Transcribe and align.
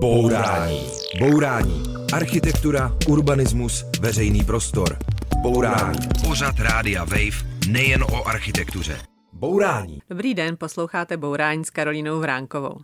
Bourání. 0.00 0.86
Bourání. 1.18 1.82
Architektura, 2.12 2.96
urbanismus, 3.08 3.84
veřejný 4.00 4.44
prostor. 4.44 4.98
Bourání. 5.42 5.98
Pořad 6.26 6.60
Rádia 6.60 7.04
Wave 7.04 7.68
nejen 7.68 8.02
o 8.02 8.28
architektuře. 8.28 8.98
Bourání. 9.32 10.02
Dobrý 10.10 10.34
den, 10.34 10.56
posloucháte 10.56 11.16
Bourání 11.16 11.64
s 11.64 11.70
Karolínou 11.70 12.20
Vránkovou. 12.20 12.80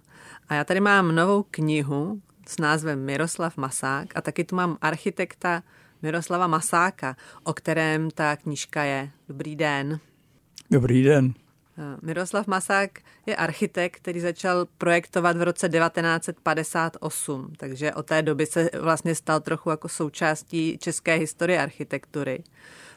A 0.48 0.54
já 0.54 0.64
tady 0.64 0.80
mám 0.80 1.14
novou 1.14 1.42
knihu 1.50 2.20
s 2.48 2.58
názvem 2.58 3.04
Miroslav 3.04 3.56
Masák 3.56 4.08
a 4.14 4.20
taky 4.20 4.44
tu 4.44 4.56
mám 4.56 4.78
architekta 4.80 5.62
Miroslava 6.02 6.46
Masáka, 6.46 7.16
o 7.44 7.52
kterém 7.52 8.10
ta 8.10 8.36
knížka 8.36 8.82
je. 8.84 9.10
Dobrý 9.28 9.56
den. 9.56 10.00
Dobrý 10.70 11.02
den. 11.02 11.34
Miroslav 12.02 12.46
Masák 12.46 12.90
je 13.26 13.36
architekt, 13.36 13.96
který 13.96 14.20
začal 14.20 14.66
projektovat 14.78 15.36
v 15.36 15.42
roce 15.42 15.68
1958, 15.68 17.52
takže 17.56 17.94
od 17.94 18.06
té 18.06 18.22
doby 18.22 18.46
se 18.46 18.70
vlastně 18.80 19.14
stal 19.14 19.40
trochu 19.40 19.70
jako 19.70 19.88
součástí 19.88 20.78
české 20.78 21.14
historie 21.14 21.62
architektury. 21.62 22.44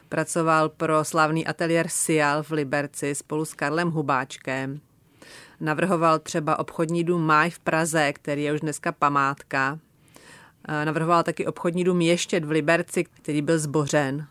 Pracoval 0.08 0.68
pro 0.68 1.04
slavný 1.04 1.46
ateliér 1.46 1.88
Sial 1.88 2.42
v 2.42 2.50
Liberci 2.50 3.14
spolu 3.14 3.44
s 3.44 3.54
Karlem 3.54 3.90
Hubáčkem. 3.90 4.80
Navrhoval 5.60 6.18
třeba 6.18 6.58
obchodní 6.58 7.04
dům 7.04 7.26
Máj 7.26 7.50
v 7.50 7.58
Praze, 7.58 8.12
který 8.12 8.42
je 8.42 8.52
už 8.52 8.60
dneska 8.60 8.92
památka. 8.92 9.78
Navrhoval 10.84 11.22
taky 11.22 11.46
obchodní 11.46 11.84
dům 11.84 12.00
Ještět 12.00 12.44
v 12.44 12.50
Liberci, 12.50 13.04
který 13.04 13.42
byl 13.42 13.58
zbořen. 13.58 14.26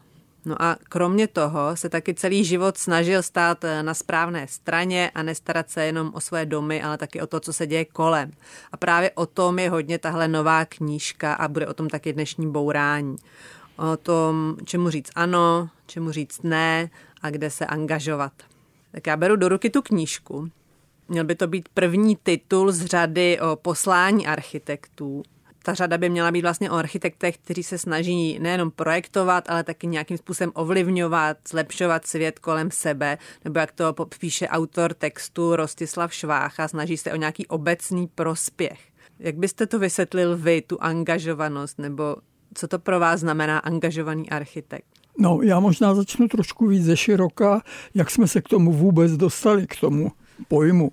No 0.50 0.62
a 0.62 0.78
kromě 0.90 1.28
toho 1.28 1.76
se 1.76 1.90
taky 1.90 2.14
celý 2.14 2.46
život 2.46 2.78
snažil 2.78 3.24
stát 3.24 3.64
eh, 3.64 3.84
na 3.84 3.94
správné 3.94 4.48
straně 4.48 5.12
a 5.16 5.24
nestarat 5.24 5.70
se 5.70 5.86
jenom 5.86 6.12
o 6.14 6.20
své 6.20 6.46
domy, 6.46 6.82
ale 6.82 6.98
taky 6.98 7.22
o 7.22 7.28
to, 7.28 7.40
co 7.40 7.54
se 7.54 7.68
děje 7.68 7.86
kolem. 7.86 8.32
A 8.72 8.78
právě 8.78 9.12
o 9.12 9.26
tom 9.26 9.60
je 9.60 9.70
hodně 9.70 9.98
tahle 9.98 10.28
nová 10.28 10.66
knížka 10.66 11.34
a 11.34 11.48
bude 11.48 11.68
o 11.68 11.74
tom 11.74 11.90
taky 11.90 12.14
dnešní 12.14 12.52
bourání. 12.52 13.16
O 13.78 13.98
tom, 13.98 14.56
čemu 14.66 14.90
říct 14.90 15.10
ano, 15.16 15.70
čemu 15.86 16.12
říct 16.12 16.42
ne 16.44 16.90
a 17.22 17.30
kde 17.30 17.50
se 17.50 17.66
angažovat. 17.66 18.34
Tak 18.92 19.08
já 19.08 19.18
beru 19.18 19.36
do 19.36 19.50
ruky 19.50 19.70
tu 19.70 19.82
knížku. 19.82 20.50
Měl 21.08 21.24
by 21.24 21.36
to 21.36 21.48
být 21.48 21.70
první 21.74 22.16
titul 22.24 22.72
z 22.72 22.86
řady 22.86 23.40
o 23.40 23.56
poslání 23.56 24.28
architektů 24.28 25.24
ta 25.64 25.74
řada 25.74 25.98
by 25.98 26.10
měla 26.10 26.32
být 26.32 26.42
vlastně 26.42 26.72
o 26.72 26.76
architektech, 26.76 27.38
kteří 27.38 27.64
se 27.64 27.78
snaží 27.78 28.40
nejenom 28.40 28.72
projektovat, 28.72 29.50
ale 29.50 29.64
taky 29.64 29.88
nějakým 29.88 30.18
způsobem 30.18 30.52
ovlivňovat, 30.56 31.38
zlepšovat 31.50 32.08
svět 32.08 32.40
kolem 32.40 32.72
sebe, 32.72 33.18
nebo 33.46 33.60
jak 33.60 33.72
to 33.72 33.96
píše 34.20 34.48
autor 34.48 34.94
textu 34.94 35.56
Rostislav 35.56 36.14
Švácha, 36.14 36.68
snaží 36.68 36.98
se 36.98 37.14
o 37.14 37.16
nějaký 37.16 37.48
obecný 37.48 38.08
prospěch. 38.08 38.80
Jak 39.20 39.36
byste 39.36 39.68
to 39.68 39.80
vysvětlil 39.80 40.38
vy, 40.38 40.62
tu 40.62 40.84
angažovanost, 40.84 41.80
nebo 41.80 42.16
co 42.54 42.68
to 42.68 42.80
pro 42.80 43.00
vás 43.00 43.20
znamená 43.20 43.60
angažovaný 43.60 44.30
architekt? 44.30 44.86
No, 45.18 45.40
já 45.44 45.60
možná 45.60 45.96
začnu 45.96 46.28
trošku 46.28 46.68
víc 46.68 46.84
ze 46.84 46.98
široka, 46.98 47.62
jak 47.94 48.12
jsme 48.12 48.28
se 48.28 48.42
k 48.42 48.50
tomu 48.50 48.74
vůbec 48.74 49.12
dostali, 49.12 49.68
k 49.68 49.80
tomu 49.80 50.12
pojmu. 50.48 50.92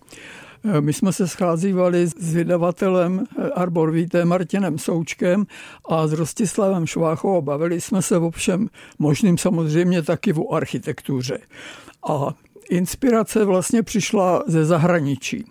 Eh, 0.66 0.80
my 0.80 0.92
jsme 0.92 1.12
se 1.12 1.28
scházívali 1.28 2.06
s 2.06 2.34
vydavatelem 2.34 3.24
eh, 3.24 3.50
Arbor 3.50 3.90
Víté 3.90 4.24
Martinem 4.24 4.78
Součkem 4.78 5.46
a 5.88 6.06
s 6.06 6.12
Rostislavem 6.12 6.86
Šváchovou. 6.86 7.42
Bavili 7.42 7.80
jsme 7.80 8.02
se 8.02 8.18
o 8.18 8.30
všem 8.30 8.68
možným 8.98 9.38
samozřejmě 9.38 10.02
taky 10.02 10.32
o 10.32 10.54
architektuře. 10.54 11.38
A 12.08 12.34
inspirace 12.70 13.44
vlastně 13.44 13.82
přišla 13.82 14.44
ze 14.46 14.64
zahraničí. 14.64 15.44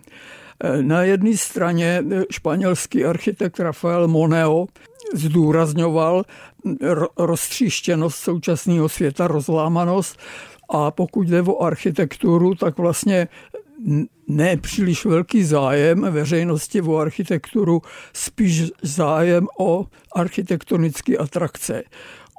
Eh, 0.60 0.82
na 0.82 1.02
jedné 1.02 1.36
straně 1.36 2.04
španělský 2.30 3.04
architekt 3.04 3.60
Rafael 3.60 4.08
Moneo 4.08 4.66
zdůrazňoval 5.14 6.24
roztříštěnost 7.16 8.16
současného 8.16 8.88
světa, 8.88 9.26
rozlámanost 9.26 10.18
a 10.68 10.90
pokud 10.90 11.28
jde 11.28 11.42
o 11.42 11.62
architekturu, 11.62 12.54
tak 12.54 12.78
vlastně 12.78 13.28
ne 14.28 14.56
příliš 14.56 15.04
velký 15.04 15.44
zájem 15.44 16.06
veřejnosti 16.10 16.80
o 16.82 16.96
architekturu, 16.96 17.82
spíš 18.12 18.62
zájem 18.82 19.46
o 19.58 19.86
architektonické 20.14 21.16
atrakce 21.16 21.82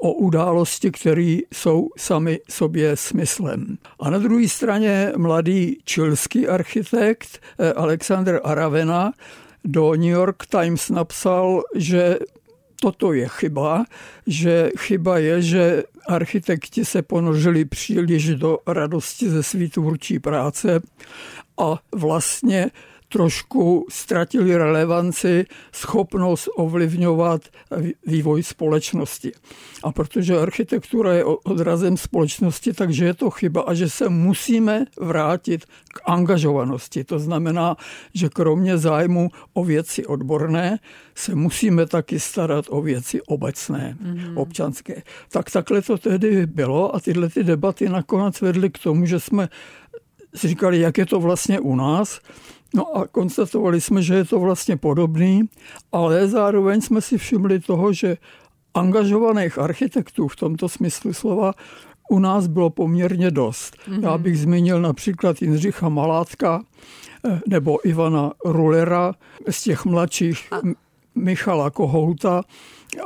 o 0.01 0.13
události, 0.13 0.91
které 0.91 1.37
jsou 1.53 1.89
sami 1.97 2.39
sobě 2.49 2.97
smyslem. 2.97 3.77
A 3.99 4.09
na 4.09 4.17
druhé 4.17 4.47
straně 4.47 5.11
mladý 5.17 5.77
čilský 5.83 6.47
architekt 6.47 7.39
eh, 7.59 7.73
Alexander 7.73 8.41
Aravena 8.43 9.11
do 9.63 9.91
New 9.91 10.09
York 10.09 10.45
Times 10.45 10.89
napsal, 10.89 11.61
že 11.75 12.19
toto 12.81 13.13
je 13.13 13.27
chyba, 13.27 13.85
že 14.27 14.71
chyba 14.77 15.17
je, 15.17 15.41
že 15.41 15.83
architekti 16.07 16.85
se 16.85 17.01
ponořili 17.01 17.65
příliš 17.65 18.35
do 18.35 18.57
radosti 18.67 19.29
ze 19.29 19.43
své 19.43 19.67
tvůrčí 19.67 20.19
práce 20.19 20.79
a 21.57 21.75
vlastně 21.95 22.71
trošku 23.09 23.85
ztratili 23.90 24.57
relevanci, 24.57 25.45
schopnost 25.72 26.50
ovlivňovat 26.56 27.41
vývoj 28.06 28.44
společnosti. 28.44 29.31
A 29.84 29.91
protože 29.91 30.40
architektura 30.40 31.13
je 31.13 31.25
odrazem 31.25 31.97
společnosti, 31.97 32.73
takže 32.73 33.06
je 33.06 33.13
to 33.13 33.29
chyba 33.29 33.62
a 33.62 33.73
že 33.73 33.90
se 33.90 34.09
musíme 34.09 34.85
vrátit 35.00 35.66
k 35.66 36.00
angažovanosti. 36.06 37.03
To 37.03 37.19
znamená, 37.19 37.75
že 38.13 38.29
kromě 38.29 38.78
zájmu 38.78 39.29
o 39.53 39.63
věci 39.63 40.06
odborné 40.06 40.79
se 41.16 41.35
musíme 41.35 41.85
taky 41.85 42.19
starat 42.19 42.66
o 42.69 42.81
věci 42.81 43.22
obecné, 43.22 43.97
mm-hmm. 44.03 44.34
občanské. 44.35 45.01
Tak 45.29 45.51
takhle 45.51 45.81
to 45.81 45.97
tehdy 45.97 46.45
bylo 46.45 46.95
a 46.95 47.00
tyhle 47.00 47.29
ty 47.29 47.44
debaty 47.44 47.89
nakonec 47.89 48.41
vedly 48.41 48.69
k 48.69 48.78
tomu, 48.78 49.06
že 49.06 49.19
jsme 49.19 49.50
si 50.35 50.47
říkali, 50.47 50.79
jak 50.79 50.97
je 50.97 51.06
to 51.06 51.19
vlastně 51.19 51.59
u 51.59 51.75
nás. 51.75 52.19
No 52.73 52.97
a 52.97 53.07
konstatovali 53.07 53.81
jsme, 53.81 54.01
že 54.01 54.16
je 54.16 54.25
to 54.25 54.39
vlastně 54.39 54.78
podobný, 54.78 55.50
ale 55.91 56.28
zároveň 56.28 56.81
jsme 56.81 57.01
si 57.01 57.17
všimli 57.17 57.59
toho, 57.59 57.94
že 57.94 58.17
angažovaných 58.73 59.57
architektů 59.57 60.28
v 60.28 60.35
tomto 60.35 60.69
smyslu 60.69 61.13
slova 61.13 61.53
u 62.09 62.19
nás 62.19 62.47
bylo 62.47 62.69
poměrně 62.69 63.31
dost. 63.31 63.75
Mm-hmm. 63.75 64.03
Já 64.03 64.17
bych 64.17 64.39
zmínil 64.39 64.81
například 64.81 65.41
Jindřicha 65.41 65.89
Malátka 65.89 66.63
eh, 67.25 67.41
nebo 67.47 67.88
Ivana 67.88 68.31
Rulera 68.45 69.13
z 69.50 69.63
těch 69.63 69.85
mladších 69.85 70.53
a... 70.53 70.61
Michala 71.16 71.69
Kohouta 71.69 72.44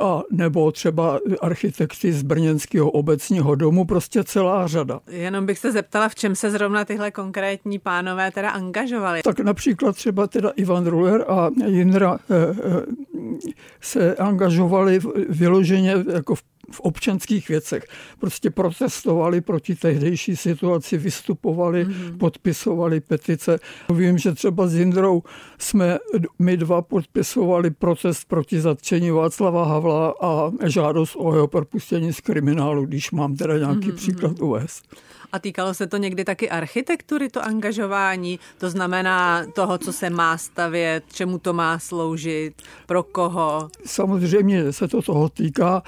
a 0.00 0.22
nebo 0.30 0.72
třeba 0.72 1.20
architekty 1.40 2.12
z 2.12 2.22
Brněnského 2.22 2.90
obecního 2.90 3.54
domu, 3.54 3.84
prostě 3.84 4.24
celá 4.24 4.66
řada. 4.66 5.00
Jenom 5.06 5.46
bych 5.46 5.58
se 5.58 5.72
zeptala, 5.72 6.08
v 6.08 6.14
čem 6.14 6.36
se 6.36 6.50
zrovna 6.50 6.84
tyhle 6.84 7.10
konkrétní 7.10 7.78
pánové 7.78 8.30
teda 8.30 8.50
angažovali. 8.50 9.22
Tak 9.22 9.40
například 9.40 9.96
třeba 9.96 10.26
teda 10.26 10.50
Ivan 10.50 10.86
Ruler 10.86 11.24
a 11.28 11.50
Jindra 11.66 12.18
eh, 12.30 12.34
eh, 12.64 13.52
se 13.80 14.16
angažovali 14.16 15.00
vyloženě 15.28 15.94
jako 16.12 16.34
v 16.34 16.42
v 16.72 16.80
občanských 16.80 17.48
věcech. 17.48 17.84
Prostě 18.18 18.50
protestovali 18.50 19.40
proti 19.40 19.74
tehdejší 19.74 20.36
situaci, 20.36 20.98
vystupovali, 20.98 21.86
mm-hmm. 21.86 22.18
podpisovali 22.18 23.00
petice. 23.00 23.58
Vím, 23.94 24.18
že 24.18 24.32
třeba 24.32 24.66
s 24.66 24.74
Jindrou 24.74 25.22
jsme 25.58 25.98
my 26.38 26.56
dva 26.56 26.82
podpisovali 26.82 27.70
protest 27.70 28.24
proti 28.28 28.60
zatčení 28.60 29.10
Václava 29.10 29.64
Havla 29.64 30.14
a 30.20 30.50
žádost 30.66 31.16
o 31.18 31.34
jeho 31.34 31.48
propuštění 31.48 32.12
z 32.12 32.20
kriminálu, 32.20 32.86
když 32.86 33.10
mám 33.10 33.36
teda 33.36 33.58
nějaký 33.58 33.78
mm-hmm. 33.78 33.96
příklad 33.96 34.40
uvést. 34.40 34.96
A 35.32 35.38
týkalo 35.38 35.74
se 35.74 35.86
to 35.86 35.96
někdy 35.96 36.24
taky 36.24 36.50
architektury, 36.50 37.28
to 37.28 37.44
angažování, 37.44 38.38
to 38.58 38.70
znamená 38.70 39.46
toho, 39.54 39.78
co 39.78 39.92
se 39.92 40.10
má 40.10 40.38
stavět, 40.38 41.04
čemu 41.12 41.38
to 41.38 41.52
má 41.52 41.78
sloužit, 41.78 42.62
pro 42.86 43.02
koho? 43.02 43.68
Samozřejmě 43.84 44.72
se 44.72 44.88
to 44.88 45.02
toho 45.02 45.28
týká. 45.28 45.82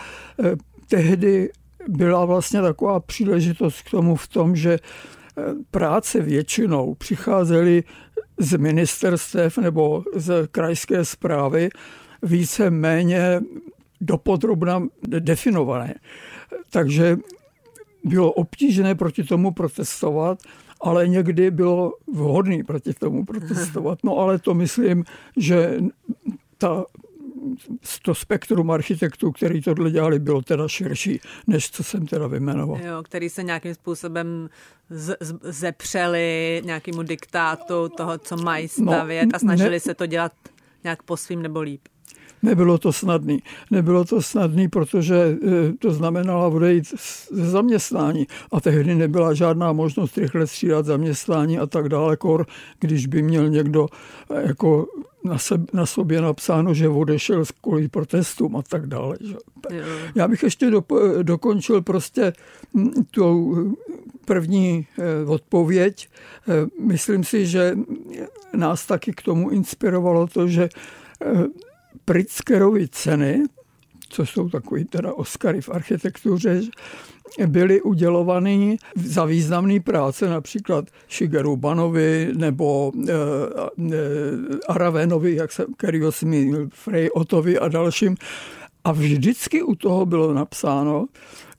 Eh, 0.85 0.97
tehdy 0.97 1.51
byla 1.89 2.25
vlastně 2.25 2.63
taková 2.63 3.01
příležitost 3.01 3.83
k 3.83 3.91
tomu 3.91 4.17
v 4.17 4.29
tom, 4.29 4.57
že 4.57 4.73
eh, 4.73 5.43
práce 5.71 6.21
většinou 6.21 6.95
přicházely 6.95 7.85
z 8.39 8.57
ministerstev 8.57 9.59
nebo 9.59 10.05
z 10.17 10.49
krajské 10.51 11.05
zprávy 11.05 11.69
více 12.23 12.71
méně 12.71 13.41
dopodrobna 14.01 14.87
definované. 15.09 15.95
Takže 16.71 17.17
bylo 18.05 18.33
obtížné 18.33 18.95
proti 18.95 19.25
tomu 19.25 19.53
protestovat, 19.53 20.39
ale 20.81 21.09
někdy 21.09 21.51
bylo 21.51 21.93
vhodné 22.13 22.65
proti 22.65 22.95
tomu 22.95 23.25
protestovat. 23.25 23.99
No 24.05 24.19
ale 24.19 24.39
to 24.39 24.55
myslím, 24.55 25.05
že 25.37 25.79
ta 26.59 26.85
to 28.03 28.15
spektrum 28.15 28.71
architektů, 28.71 29.33
který 29.33 29.63
tohle 29.63 29.91
dělali, 29.91 30.19
bylo 30.19 30.43
teda 30.43 30.69
širší, 30.69 31.21
než 31.47 31.71
co 31.71 31.85
jsem 31.85 32.07
teda 32.07 32.27
vymenoval. 32.27 32.81
Jo, 32.81 33.03
který 33.03 33.29
se 33.29 33.43
nějakým 33.43 33.75
způsobem 33.75 34.51
z, 34.91 35.17
z, 35.21 35.35
zepřeli 35.43 36.63
nějakému 36.65 37.03
diktátu 37.03 37.89
toho, 37.97 38.19
co 38.19 38.37
mají 38.37 38.69
no, 38.79 38.93
stavět 38.93 39.27
no, 39.27 39.31
a 39.35 39.39
snažili 39.39 39.71
ne, 39.71 39.81
se 39.81 39.95
to 39.95 40.07
dělat 40.07 40.33
nějak 40.85 41.03
po 41.03 41.17
svým 41.17 41.43
nebo 41.43 41.61
líp. 41.61 41.81
Nebylo 42.45 42.79
to 42.79 42.93
snadné. 42.93 43.39
Nebylo 43.71 44.05
to 44.05 44.23
snadné, 44.23 44.69
protože 44.69 45.17
eh, 45.17 45.73
to 45.79 45.93
znamenalo 45.93 46.51
odejít 46.51 46.85
ze 47.31 47.51
zaměstnání 47.51 48.27
a 48.53 48.61
tehdy 48.61 48.95
nebyla 48.95 49.35
žádná 49.35 49.73
možnost 49.73 50.19
rychle 50.19 50.47
střídat 50.47 50.87
zaměstnání 50.87 51.59
a 51.59 51.67
tak 51.67 51.89
dále, 51.89 52.17
kor, 52.17 52.47
když 52.81 53.07
by 53.07 53.23
měl 53.23 53.49
někdo 53.49 53.89
eh, 54.31 54.47
jako 54.47 54.87
na, 55.25 55.39
sebe, 55.39 55.65
na 55.73 55.87
sobě 55.87 56.21
napsáno, 56.21 56.75
že 56.75 56.89
odešel 56.89 57.45
kvůli 57.61 57.89
protestům 57.89 58.57
a 58.57 58.63
tak 58.63 58.87
dále. 58.87 59.17
Že? 59.21 59.35
Já 60.15 60.29
bych 60.29 60.43
ještě 60.43 60.71
do, 60.71 60.85
dokončil 61.23 61.83
prostě 61.83 62.33
tu 63.11 63.55
první 64.25 64.87
odpověď. 65.27 66.09
Myslím 66.81 67.25
si, 67.25 67.47
že 67.47 67.77
nás 68.57 68.87
taky 68.87 69.13
k 69.13 69.23
tomu 69.23 69.51
inspirovalo 69.51 70.27
to, 70.27 70.49
že 70.49 70.69
Pritzkerovy 72.05 72.89
ceny, 72.89 73.43
co 74.09 74.27
jsou 74.27 74.49
takový 74.49 74.85
teda 74.85 75.13
Oscary 75.13 75.61
v 75.61 75.69
architektuře, 75.69 76.61
byly 77.47 77.83
udělovaný 77.83 78.77
za 78.97 79.25
významné 79.25 79.81
práce, 79.81 80.29
například 80.29 80.85
Shigeru 81.11 81.57
Banovi 81.57 82.29
nebo 82.37 82.93
e, 83.09 83.13
e, 83.13 83.17
Aravenovi, 84.69 85.35
jak 85.35 85.53
se, 85.53 85.67
který 85.77 86.01
ho 86.01 86.11
zmínil, 86.11 86.69
Frey 86.73 87.11
Otovi 87.11 87.59
a 87.59 87.69
dalším. 87.69 88.17
A 88.85 88.93
vždycky 88.93 89.63
u 89.63 89.75
toho 89.75 90.07
bylo 90.07 90.35
napsáno, 90.35 91.07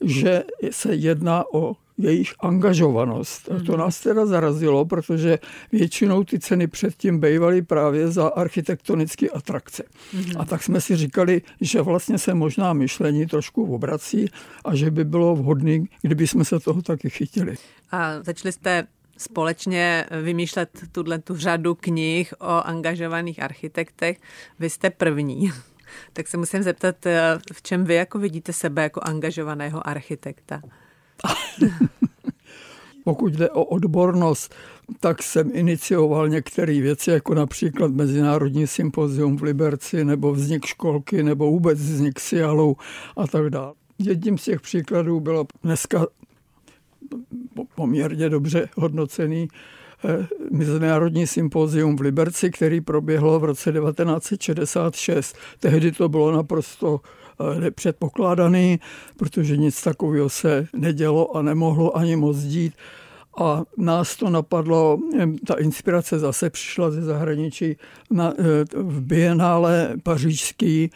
že 0.02 0.44
se 0.72 0.96
jedná 0.96 1.44
o 1.54 1.76
jejich 1.98 2.34
angažovanost. 2.40 3.52
A 3.52 3.64
to 3.64 3.72
mhm. 3.72 3.80
nás 3.80 4.00
teda 4.00 4.26
zarazilo, 4.26 4.86
protože 4.86 5.40
většinou 5.72 6.24
ty 6.24 6.40
ceny 6.40 6.68
předtím 6.68 7.20
bývaly 7.20 7.62
právě 7.62 8.08
za 8.08 8.28
architektonické 8.28 9.30
atrakce. 9.30 9.84
Mm-hmm. 9.84 10.42
A 10.42 10.46
tak 10.46 10.64
jsme 10.64 10.82
si 10.82 10.96
říkali, 10.96 11.42
že 11.62 11.82
vlastně 11.82 12.18
se 12.18 12.34
možná 12.34 12.74
myšlení 12.74 13.26
trošku 13.26 13.76
obrací 13.76 14.26
a 14.66 14.76
že 14.76 14.92
by 14.92 15.04
bylo 15.04 15.36
vhodné, 15.36 15.80
kdyby 16.02 16.28
jsme 16.28 16.46
se 16.46 16.60
toho 16.60 16.82
taky 16.82 17.10
chytili. 17.10 17.56
A 17.92 18.24
začali 18.24 18.52
jste 18.52 18.88
společně 19.18 20.06
vymýšlet 20.24 20.70
tuhle 20.92 21.20
tu 21.20 21.38
řadu 21.38 21.76
knih 21.76 22.34
o 22.40 22.68
angažovaných 22.68 23.44
architektech. 23.44 24.18
Vy 24.60 24.70
jste 24.70 24.90
první. 24.90 25.52
Tak 26.14 26.28
se 26.28 26.38
musím 26.38 26.64
zeptat, 26.64 26.96
v 27.54 27.62
čem 27.62 27.86
vy 27.86 27.96
jako 27.96 28.20
vidíte 28.20 28.54
sebe 28.54 28.84
jako 28.84 29.02
angažovaného 29.04 29.88
architekta? 29.88 30.62
Pokud 33.04 33.34
jde 33.34 33.50
o 33.50 33.64
odbornost, 33.64 34.56
tak 35.00 35.24
jsem 35.24 35.52
inicioval 35.54 36.30
některé 36.30 36.82
věci, 36.82 37.12
jako 37.12 37.34
například 37.34 37.92
Mezinárodní 37.92 38.68
sympozium 38.68 39.38
v 39.38 39.44
Liberci, 39.44 40.06
nebo 40.06 40.34
vznik 40.34 40.66
školky, 40.66 41.24
nebo 41.24 41.52
vůbec 41.52 41.80
vznik 41.80 42.20
Sialu 42.20 42.78
a 43.18 43.28
tak 43.28 43.50
dále. 43.50 43.74
Jedním 44.00 44.38
z 44.38 44.44
těch 44.44 44.62
příkladů 44.62 45.20
bylo 45.20 45.46
dneska 45.64 46.08
poměrně 47.76 48.30
dobře 48.30 48.70
hodnocený 48.76 49.48
eh, 50.06 50.28
Mezinárodní 50.52 51.28
sympozium 51.28 51.96
v 51.96 52.02
Liberci, 52.02 52.52
který 52.52 52.82
proběhlo 52.82 53.40
v 53.40 53.44
roce 53.44 53.72
1966. 53.72 55.38
Tehdy 55.60 55.92
to 55.92 56.10
bylo 56.10 56.32
naprosto 56.32 57.02
nepředpokládaný, 57.60 58.80
protože 59.18 59.58
nic 59.58 59.84
takového 59.84 60.30
se 60.30 60.68
nedělo 60.74 61.38
a 61.38 61.42
nemohlo 61.42 61.98
ani 61.98 62.16
moc 62.16 62.38
dít. 62.38 62.74
A 63.38 63.64
nás 63.78 64.16
to 64.16 64.30
napadlo, 64.30 65.00
ta 65.48 65.54
inspirace 65.54 66.20
zase 66.20 66.50
přišla 66.50 66.92
ze 66.92 67.02
zahraničí. 67.02 67.76
Na, 68.12 68.32
e, 68.32 68.34
v 68.74 69.02
Bienále 69.02 69.96
pařížský 70.04 70.84
e, 70.84 70.90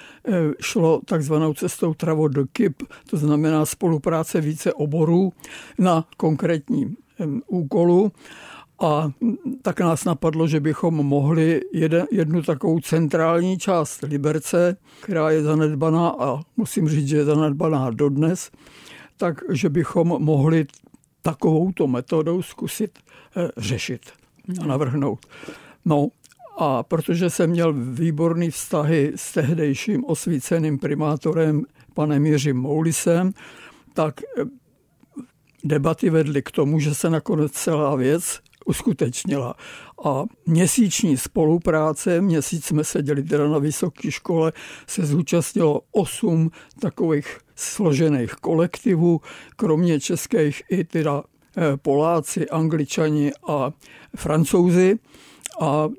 šlo 0.62 1.02
takzvanou 1.06 1.54
cestou 1.54 1.94
Travo 1.94 2.28
de 2.28 2.44
Kip, 2.54 2.84
to 3.10 3.18
znamená 3.18 3.66
spolupráce 3.66 4.42
více 4.42 4.74
oborů 4.74 5.34
na 5.80 6.06
konkrétní 6.18 6.96
úkolu. 7.48 8.12
A 8.82 9.12
tak 9.62 9.80
nás 9.80 10.06
napadlo, 10.06 10.48
že 10.48 10.60
bychom 10.60 10.94
mohli 10.94 11.62
jednu 12.12 12.42
takovou 12.42 12.80
centrální 12.80 13.58
část 13.58 14.02
Liberce, 14.02 14.78
která 15.02 15.30
je 15.30 15.44
zanedbaná 15.44 16.10
a 16.10 16.40
musím 16.58 16.90
říct, 16.90 17.08
že 17.08 17.18
je 17.18 17.26
zanedbaná 17.26 17.90
dodnes, 17.90 18.52
tak 19.18 19.42
že 19.50 19.70
bychom 19.70 20.08
mohli 20.08 20.66
takovouto 21.22 21.88
metodou 21.88 22.42
zkusit 22.42 23.00
eh, 23.38 23.50
řešit 23.58 24.02
a 24.62 24.66
navrhnout. 24.66 25.26
No 25.86 26.08
a 26.58 26.84
protože 26.84 27.30
jsem 27.30 27.50
měl 27.50 27.74
výborný 27.74 28.50
vztahy 28.50 29.12
s 29.16 29.34
tehdejším 29.34 30.06
osvíceným 30.06 30.80
primátorem 30.80 31.64
panem 31.94 32.26
Jiřím 32.26 32.58
Moulisem, 32.58 33.34
tak 33.94 34.22
eh, 34.22 34.44
debaty 35.64 36.10
vedly 36.10 36.42
k 36.42 36.52
tomu, 36.52 36.80
že 36.80 36.96
se 36.96 37.10
nakonec 37.10 37.52
celá 37.52 37.96
věc 37.96 38.40
uskutečnila. 38.70 39.56
A 40.06 40.24
měsíční 40.46 41.18
spolupráce, 41.18 42.22
měsíc 42.22 42.66
jsme 42.66 42.84
seděli 42.84 43.24
teda 43.24 43.48
na 43.48 43.58
vysoké 43.58 44.12
škole, 44.12 44.54
se 44.88 45.06
zúčastnilo 45.06 45.82
osm 45.92 46.52
takových 46.82 47.38
složených 47.56 48.32
kolektivů, 48.32 49.22
kromě 49.56 50.00
českých 50.00 50.64
i 50.70 50.84
teda 50.84 51.24
eh, 51.58 51.78
Poláci, 51.78 52.50
Angličani 52.50 53.32
a 53.48 53.72
Francouzi. 54.16 55.00
A 55.62 55.90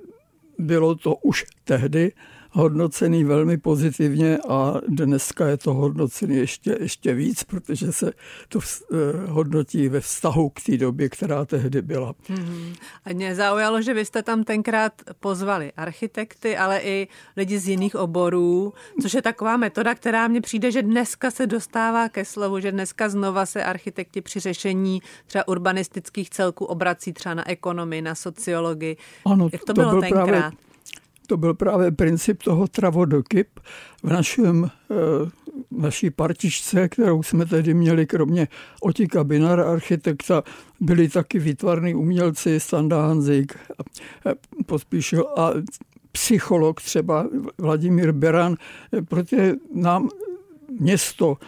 bylo 0.58 0.94
to 0.94 1.14
už 1.14 1.44
tehdy 1.64 2.12
hodnocený 2.52 3.25
velmi 3.25 3.58
pozitivně 3.58 4.38
a 4.49 4.75
dneska 4.88 5.47
je 5.47 5.56
to 5.56 5.75
hodnocený 5.75 6.37
ještě, 6.37 6.76
ještě 6.81 7.14
víc, 7.14 7.44
protože 7.44 7.93
se 7.93 8.12
to 8.49 8.58
eh, 8.58 8.97
hodnotí 9.26 9.88
ve 9.88 10.00
vztahu 10.00 10.49
k 10.49 10.61
té 10.61 10.76
době, 10.76 11.08
která 11.08 11.44
tehdy 11.44 11.82
byla. 11.82 12.12
Mm-hmm. 12.12 12.75
A 13.05 13.12
mě 13.12 13.35
zaujalo, 13.35 13.82
že 13.82 13.94
vy 13.94 14.05
jste 14.05 14.23
tam 14.23 14.44
tenkrát 14.44 14.93
pozvali 15.20 15.73
architekty, 15.76 16.56
ale 16.56 16.81
i 16.81 17.08
lidi 17.37 17.58
z 17.58 17.69
jiných 17.69 17.94
oborů, 17.94 18.73
což 19.03 19.14
je 19.14 19.23
taková 19.23 19.56
metoda, 19.56 19.94
která 19.94 20.29
mně 20.29 20.41
přijde, 20.41 20.70
že 20.70 20.82
dneska 20.82 21.31
se 21.31 21.46
dostává 21.46 22.08
ke 22.08 22.25
slovu, 22.25 22.61
že 22.61 22.73
dneska 22.73 23.08
znova 23.08 23.46
se 23.46 23.64
architekti 23.64 24.20
při 24.20 24.41
řešení 24.41 25.03
třeba 25.26 25.49
urbanistických 25.49 26.31
celků 26.31 26.64
obrací 26.64 27.12
třeba 27.12 27.35
na 27.35 27.49
ekonomii, 27.49 28.03
na 28.03 28.14
sociologii. 28.14 28.96
Ano, 29.26 29.49
Jak 29.53 29.64
to, 29.64 29.67
to 29.67 29.73
bylo 29.73 30.00
tenkrát? 30.00 30.25
Právě 30.25 30.69
to 31.31 31.37
byl 31.37 31.55
právě 31.55 31.91
princip 31.91 32.43
toho 32.43 32.69
travodokyp 32.69 33.49
v 34.03 34.12
našem, 34.12 34.71
eh, 34.91 34.94
naší 35.70 36.10
partičce, 36.10 36.89
kterou 36.89 37.22
jsme 37.22 37.46
tedy 37.46 37.75
měli, 37.75 38.06
kromě 38.06 38.49
Otika 38.82 39.25
Binara, 39.25 39.72
architekta, 39.72 40.43
byli 40.81 41.08
taky 41.08 41.39
výtvarní 41.39 41.94
umělci, 41.94 42.60
Standa 42.60 43.03
Hanzik, 43.03 43.58
pospíšil 44.67 45.27
a 45.37 45.53
psycholog 46.13 46.81
třeba 46.81 47.29
Vladimír 47.58 48.13
Beran, 48.13 48.56
protože 49.08 49.55
nám 49.75 50.08
město 50.81 51.37
eh, 51.41 51.46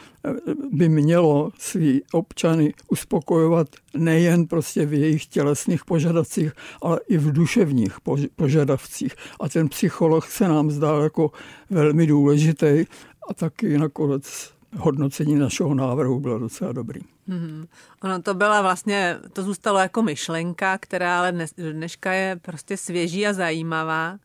by 0.71 0.89
mělo 0.89 1.51
svý 1.59 2.03
občany 2.13 2.75
uspokojovat 2.89 3.69
nejen 3.97 4.47
prostě 4.47 4.87
v 4.87 4.93
jejich 4.93 5.27
tělesných 5.27 5.85
požadavcích, 5.85 6.53
ale 6.83 7.01
i 7.09 7.19
v 7.19 7.33
duševních 7.33 7.97
požadavcích. 8.37 9.15
A 9.41 9.49
ten 9.49 9.69
psycholog 9.69 10.25
se 10.25 10.49
nám 10.49 10.71
zdá 10.71 11.03
jako 11.03 11.31
velmi 11.71 12.07
důležitý 12.07 12.85
a 13.31 13.35
taky 13.35 13.79
nakonec 13.79 14.53
hodnocení 14.77 15.35
našeho 15.35 15.75
návrhu 15.75 16.21
bylo 16.21 16.39
docela 16.39 16.73
dobrý. 16.73 17.01
Hmm. 17.29 17.67
Ono 18.03 18.23
to 18.23 18.35
byla 18.35 18.63
vlastně, 18.63 19.19
to 19.33 19.43
zůstalo 19.43 19.79
jako 19.79 20.03
myšlenka, 20.03 20.79
která 20.79 21.19
ale 21.19 21.33
dnes, 21.33 21.53
dneška 21.73 22.13
je 22.13 22.37
prostě 22.43 22.77
svěží 22.77 23.27
a 23.27 23.33
zajímavá. 23.33 24.19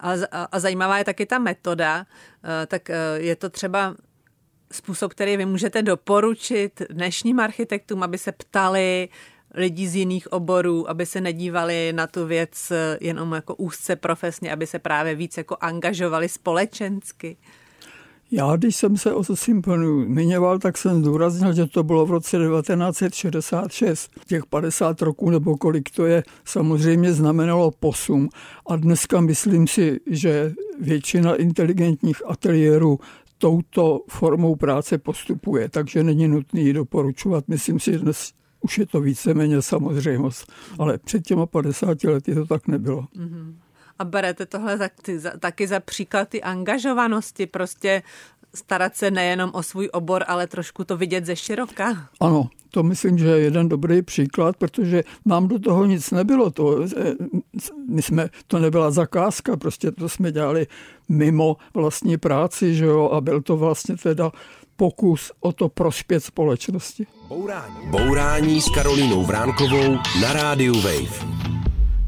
A, 0.00 0.12
a, 0.32 0.44
a 0.44 0.58
zajímavá 0.58 0.98
je 0.98 1.04
taky 1.04 1.26
ta 1.26 1.38
metoda, 1.38 2.06
eh, 2.44 2.66
tak 2.66 2.90
eh, 2.90 2.96
je 3.16 3.36
to 3.36 3.50
třeba 3.50 3.94
způsob, 4.74 5.10
který 5.12 5.36
vy 5.36 5.46
můžete 5.46 5.82
doporučit 5.82 6.82
dnešním 6.90 7.40
architektům, 7.40 8.02
aby 8.02 8.18
se 8.18 8.32
ptali 8.32 9.08
lidí 9.54 9.88
z 9.88 9.96
jiných 9.96 10.32
oborů, 10.32 10.90
aby 10.90 11.06
se 11.06 11.20
nedívali 11.20 11.92
na 11.92 12.06
tu 12.06 12.26
věc 12.26 12.72
jenom 13.00 13.32
jako 13.32 13.54
úzce 13.54 13.96
profesně, 13.96 14.52
aby 14.52 14.66
se 14.66 14.78
právě 14.78 15.14
víc 15.14 15.36
jako 15.36 15.56
angažovali 15.60 16.28
společensky? 16.28 17.36
Já, 18.34 18.56
když 18.56 18.76
jsem 18.76 18.96
se 18.96 19.12
o 19.12 19.24
Symphonu 19.36 20.04
zmiňoval, 20.04 20.58
tak 20.58 20.78
jsem 20.78 21.00
zdůraznil, 21.00 21.52
že 21.52 21.66
to 21.66 21.82
bylo 21.82 22.06
v 22.06 22.10
roce 22.10 22.38
1966. 22.38 24.10
Těch 24.26 24.46
50 24.46 25.02
roků 25.02 25.30
nebo 25.30 25.56
kolik 25.56 25.90
to 25.90 26.06
je, 26.06 26.22
samozřejmě 26.44 27.12
znamenalo 27.12 27.70
posun. 27.70 28.28
A 28.66 28.76
dneska 28.76 29.20
myslím 29.20 29.66
si, 29.66 30.00
že 30.06 30.52
většina 30.80 31.34
inteligentních 31.34 32.22
ateliérů 32.26 32.98
touto 33.42 34.00
formou 34.08 34.56
práce 34.56 34.98
postupuje, 34.98 35.68
takže 35.68 36.02
není 36.04 36.28
nutný 36.28 36.64
ji 36.64 36.72
doporučovat. 36.72 37.48
Myslím 37.48 37.80
si, 37.80 37.92
že 37.92 37.98
dnes 37.98 38.32
už 38.60 38.78
je 38.78 38.86
to 38.86 39.00
víceméně 39.00 39.62
samozřejmost, 39.62 40.52
ale 40.78 40.98
před 40.98 41.26
těma 41.26 41.46
50 41.46 42.04
lety 42.04 42.34
to 42.34 42.46
tak 42.46 42.68
nebylo. 42.68 43.06
Mm-hmm. 43.16 43.54
A 43.98 44.04
berete 44.04 44.46
tohle 44.46 44.78
za, 44.78 44.88
za, 45.16 45.30
taky 45.30 45.66
za 45.66 45.80
příklad 45.80 46.28
ty 46.28 46.42
angažovanosti, 46.42 47.46
prostě 47.46 48.02
starat 48.54 48.96
se 48.96 49.10
nejenom 49.10 49.50
o 49.54 49.62
svůj 49.62 49.88
obor, 49.92 50.24
ale 50.28 50.46
trošku 50.46 50.84
to 50.84 50.96
vidět 50.96 51.26
ze 51.26 51.36
široka. 51.36 52.08
Ano, 52.20 52.50
to 52.74 52.82
myslím, 52.82 53.18
že 53.18 53.26
je 53.26 53.38
jeden 53.38 53.68
dobrý 53.68 54.02
příklad, 54.02 54.56
protože 54.56 55.04
nám 55.24 55.48
do 55.48 55.58
toho 55.58 55.84
nic 55.84 56.10
nebylo. 56.10 56.50
To, 56.50 56.82
eh, 56.82 57.14
my 57.88 58.02
jsme, 58.02 58.28
to 58.46 58.58
nebyla 58.58 58.90
zakázka, 58.90 59.56
prostě 59.56 59.92
to 59.92 60.08
jsme 60.08 60.32
dělali 60.32 60.66
mimo 61.08 61.56
vlastní 61.74 62.16
práci, 62.16 62.74
že 62.74 62.84
jo, 62.84 63.10
a 63.12 63.20
byl 63.20 63.42
to 63.42 63.56
vlastně 63.56 63.96
teda 63.96 64.32
pokus 64.76 65.32
o 65.40 65.52
to 65.52 65.68
prospět 65.68 66.20
společnosti. 66.20 67.06
Bourání. 67.28 67.76
Bourání 67.90 68.60
s 68.60 68.68
Karolínou 68.74 69.24
Vránkovou 69.24 69.94
na 70.20 70.32
rádiu 70.32 70.74
Wave. 70.74 71.61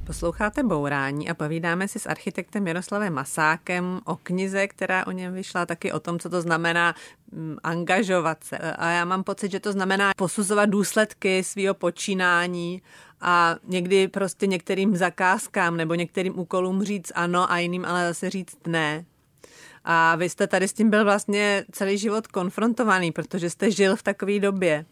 Posloucháte 0.06 0.62
Bourání 0.62 1.30
a 1.30 1.34
povídáme 1.34 1.88
si 1.88 1.98
s 1.98 2.06
architektem 2.06 2.66
Jaroslavem 2.66 3.12
Masákem 3.12 4.00
o 4.04 4.16
knize, 4.16 4.68
která 4.68 5.06
o 5.06 5.10
něm 5.10 5.34
vyšla, 5.34 5.66
taky 5.66 5.92
o 5.92 6.00
tom, 6.00 6.18
co 6.18 6.30
to 6.30 6.40
znamená 6.40 6.94
mm, 7.32 7.56
angažovat 7.62 8.44
se. 8.44 8.58
A 8.58 8.90
já 8.90 9.04
mám 9.04 9.24
pocit, 9.24 9.50
že 9.50 9.60
to 9.60 9.72
znamená 9.72 10.12
posuzovat 10.16 10.70
důsledky 10.70 11.44
svého 11.44 11.74
počínání 11.74 12.82
a 13.20 13.56
někdy 13.64 14.08
prostě 14.08 14.46
některým 14.46 14.96
zakázkám 14.96 15.76
nebo 15.76 15.94
některým 15.94 16.38
úkolům 16.38 16.82
říct 16.82 17.12
ano 17.14 17.52
a 17.52 17.58
jiným 17.58 17.84
ale 17.84 18.08
zase 18.08 18.30
říct 18.30 18.58
ne. 18.66 19.04
A 19.84 20.16
vy 20.16 20.28
jste 20.28 20.46
tady 20.46 20.68
s 20.68 20.72
tím 20.72 20.90
byl 20.90 21.04
vlastně 21.04 21.64
celý 21.72 21.98
život 21.98 22.26
konfrontovaný, 22.26 23.12
protože 23.12 23.50
jste 23.50 23.70
žil 23.70 23.96
v 23.96 24.02
takové 24.02 24.38
době 24.38 24.84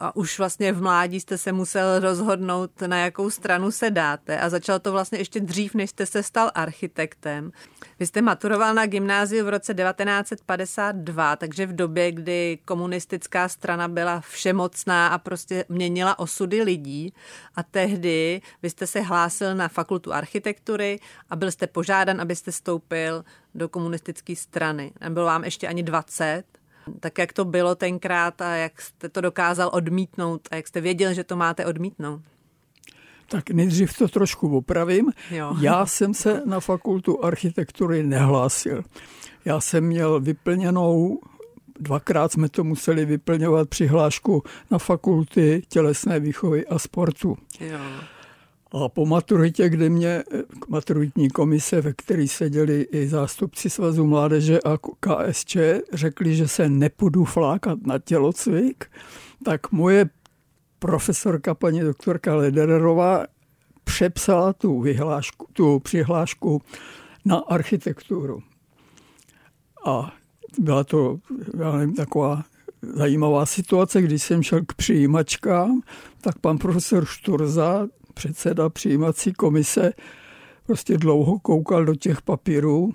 a 0.00 0.16
už 0.16 0.38
vlastně 0.38 0.72
v 0.72 0.82
mládí 0.82 1.20
jste 1.20 1.38
se 1.38 1.52
musel 1.52 2.00
rozhodnout, 2.00 2.70
na 2.86 2.98
jakou 2.98 3.30
stranu 3.30 3.70
se 3.70 3.90
dáte 3.90 4.40
a 4.40 4.48
začalo 4.48 4.78
to 4.78 4.92
vlastně 4.92 5.18
ještě 5.18 5.40
dřív, 5.40 5.74
než 5.74 5.90
jste 5.90 6.06
se 6.06 6.22
stal 6.22 6.50
architektem. 6.54 7.52
Vy 7.98 8.06
jste 8.06 8.22
maturoval 8.22 8.74
na 8.74 8.86
gymnáziu 8.86 9.46
v 9.46 9.48
roce 9.48 9.74
1952, 9.74 11.36
takže 11.36 11.66
v 11.66 11.72
době, 11.72 12.12
kdy 12.12 12.58
komunistická 12.64 13.48
strana 13.48 13.88
byla 13.88 14.20
všemocná 14.20 15.08
a 15.08 15.18
prostě 15.18 15.64
měnila 15.68 16.18
osudy 16.18 16.62
lidí 16.62 17.14
a 17.54 17.62
tehdy 17.62 18.40
vy 18.62 18.70
jste 18.70 18.86
se 18.86 19.00
hlásil 19.00 19.54
na 19.54 19.68
fakultu 19.68 20.12
architektury 20.12 21.00
a 21.30 21.36
byl 21.36 21.50
jste 21.50 21.66
požádan, 21.66 22.20
abyste 22.20 22.52
stoupil 22.52 23.24
do 23.54 23.68
komunistické 23.68 24.36
strany. 24.36 24.92
Nebylo 25.00 25.26
vám 25.26 25.44
ještě 25.44 25.68
ani 25.68 25.82
20, 25.82 26.44
tak 27.00 27.18
jak 27.18 27.32
to 27.32 27.44
bylo 27.44 27.74
tenkrát 27.74 28.40
a 28.40 28.56
jak 28.56 28.80
jste 28.80 29.08
to 29.08 29.20
dokázal 29.20 29.70
odmítnout 29.72 30.48
a 30.50 30.56
jak 30.56 30.68
jste 30.68 30.80
věděl, 30.80 31.14
že 31.14 31.24
to 31.24 31.36
máte 31.36 31.66
odmítnout? 31.66 32.20
Tak 33.28 33.50
nejdřív 33.50 33.98
to 33.98 34.08
trošku 34.08 34.56
opravím. 34.56 35.12
Jo. 35.30 35.56
Já 35.60 35.86
jsem 35.86 36.14
se 36.14 36.42
na 36.44 36.60
fakultu 36.60 37.24
architektury 37.24 38.02
nehlásil. 38.02 38.82
Já 39.44 39.60
jsem 39.60 39.84
měl 39.84 40.20
vyplněnou, 40.20 41.20
dvakrát 41.80 42.32
jsme 42.32 42.48
to 42.48 42.64
museli 42.64 43.04
vyplňovat 43.04 43.68
přihlášku 43.68 44.42
na 44.70 44.78
fakulty 44.78 45.62
tělesné 45.68 46.20
výchovy 46.20 46.66
a 46.66 46.78
sportu. 46.78 47.36
Jo. 47.60 47.78
A 48.72 48.88
po 48.88 49.06
maturitě, 49.06 49.68
kde 49.68 49.88
mě 49.88 50.08
eh, 50.08 50.42
maturitní 50.68 51.30
komise, 51.30 51.80
ve 51.80 51.92
které 51.92 52.28
seděli 52.28 52.82
i 52.82 53.08
zástupci 53.08 53.70
Svazu 53.70 54.06
mládeže 54.06 54.60
a 54.60 54.78
KSČ, 55.00 55.56
řekli, 55.92 56.36
že 56.36 56.48
se 56.48 56.68
nepůjdu 56.68 57.24
flákat 57.24 57.78
na 57.86 57.98
tělocvik, 57.98 58.84
tak 59.44 59.72
moje 59.72 60.10
profesorka, 60.78 61.54
paní 61.54 61.80
doktorka 61.80 62.34
Ledererová, 62.34 63.24
přepsala 63.84 64.52
tu, 64.52 64.80
vyhlášku, 64.80 65.46
tu 65.52 65.78
přihlášku 65.78 66.62
na 67.24 67.36
architekturu. 67.36 68.42
A 69.86 70.12
byla 70.58 70.84
to 70.84 71.18
já 71.58 71.72
nevím, 71.72 71.94
taková 71.94 72.44
zajímavá 72.82 73.46
situace, 73.46 74.02
když 74.02 74.22
jsem 74.22 74.42
šel 74.42 74.60
k 74.66 74.74
přijímačkám, 74.74 75.80
tak 76.20 76.38
pan 76.38 76.58
profesor 76.58 77.04
Šturza 77.04 77.86
předseda 78.10 78.68
přijímací 78.68 79.32
komise 79.32 79.92
prostě 80.66 80.98
dlouho 80.98 81.38
koukal 81.38 81.84
do 81.84 81.94
těch 81.94 82.22
papírů 82.22 82.92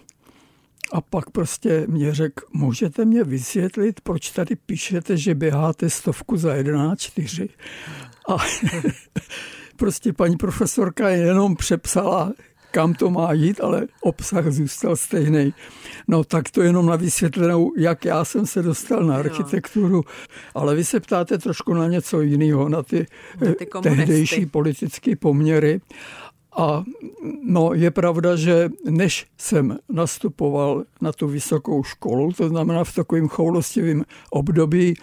a 0.94 1.02
pak 1.02 1.30
prostě 1.30 1.86
mě 1.88 2.14
řekl, 2.14 2.46
můžete 2.54 3.06
mě 3.06 3.24
vysvětlit, 3.24 4.02
proč 4.02 4.32
tady 4.32 4.56
píšete, 4.56 5.18
že 5.18 5.36
běháte 5.36 5.90
stovku 5.90 6.38
za 6.38 6.56
11,4. 6.56 7.50
A 8.30 8.38
prostě 9.76 10.14
paní 10.14 10.38
profesorka 10.38 11.10
jenom 11.10 11.56
přepsala 11.56 12.34
kam 12.76 12.94
to 12.94 13.10
má 13.10 13.34
jít, 13.34 13.62
ale 13.62 13.88
obsah 14.02 14.52
zůstal 14.52 14.96
stejný. 14.96 15.54
No 16.08 16.24
tak 16.24 16.50
to 16.50 16.62
jenom 16.62 16.86
na 16.86 16.96
vysvětlenou, 16.96 17.74
jak 17.78 18.06
já 18.06 18.26
jsem 18.26 18.46
se 18.46 18.62
dostal 18.62 19.04
na 19.04 19.16
architekturu, 19.16 20.04
ale 20.56 20.76
vy 20.76 20.86
se 20.86 21.00
ptáte 21.00 21.38
trošku 21.38 21.74
na 21.74 21.88
něco 21.88 22.22
jiného, 22.22 22.70
na 22.70 22.84
ty, 22.84 23.06
na 23.46 23.54
ty 23.54 23.68
eh, 23.78 23.82
tehdejší 23.82 24.46
politické 24.46 25.16
poměry. 25.16 25.82
A 26.58 26.84
no, 27.44 27.74
je 27.74 27.92
pravda, 27.92 28.36
že 28.36 28.70
než 28.90 29.28
jsem 29.38 29.78
nastupoval 29.90 30.84
na 31.02 31.12
tu 31.12 31.28
vysokou 31.28 31.84
školu, 31.84 32.32
to 32.32 32.50
znamená 32.50 32.84
v 32.84 32.96
takovém 32.96 33.28
choulostivém 33.28 34.04
období, 34.30 34.94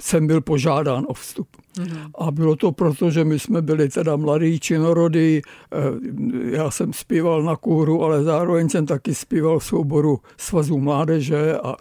jsem 0.00 0.26
byl 0.26 0.40
požádán 0.40 1.04
o 1.08 1.14
vstup. 1.14 1.48
Mm-hmm. 1.78 2.10
A 2.18 2.30
bylo 2.30 2.56
to 2.56 2.72
proto, 2.72 3.10
že 3.10 3.24
my 3.24 3.38
jsme 3.38 3.62
byli 3.62 3.88
teda 3.88 4.16
mladí 4.16 4.60
činorodí, 4.60 5.42
eh, 5.42 5.78
já 6.56 6.70
jsem 6.70 6.92
zpíval 6.92 7.42
na 7.42 7.56
kůru, 7.56 8.02
ale 8.02 8.22
zároveň 8.22 8.68
jsem 8.68 8.86
taky 8.86 9.14
zpíval 9.14 9.58
v 9.58 9.64
souboru 9.64 10.20
Svazu 10.36 10.78
mládeže 10.78 11.58
a 11.58 11.74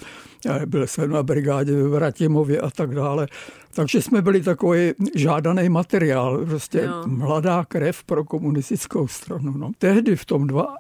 byl 0.65 0.88
jsem 0.88 1.12
na 1.12 1.23
brigádě 1.23 1.75
ve 1.75 1.89
Vratimově 1.89 2.62
a 2.62 2.69
tak 2.69 2.95
dále. 2.95 3.27
Takže 3.75 4.01
jsme 4.01 4.21
byli 4.21 4.41
takový 4.41 4.91
žádaný 5.15 5.69
materiál, 5.69 6.45
prostě 6.45 6.79
jo. 6.79 7.03
mladá 7.05 7.65
krev 7.65 8.03
pro 8.03 8.23
komunistickou 8.23 9.07
stranu. 9.07 9.53
No. 9.57 9.71
Tehdy 9.77 10.15
v 10.15 10.25
tom 10.25 10.47
dva, 10.47 10.75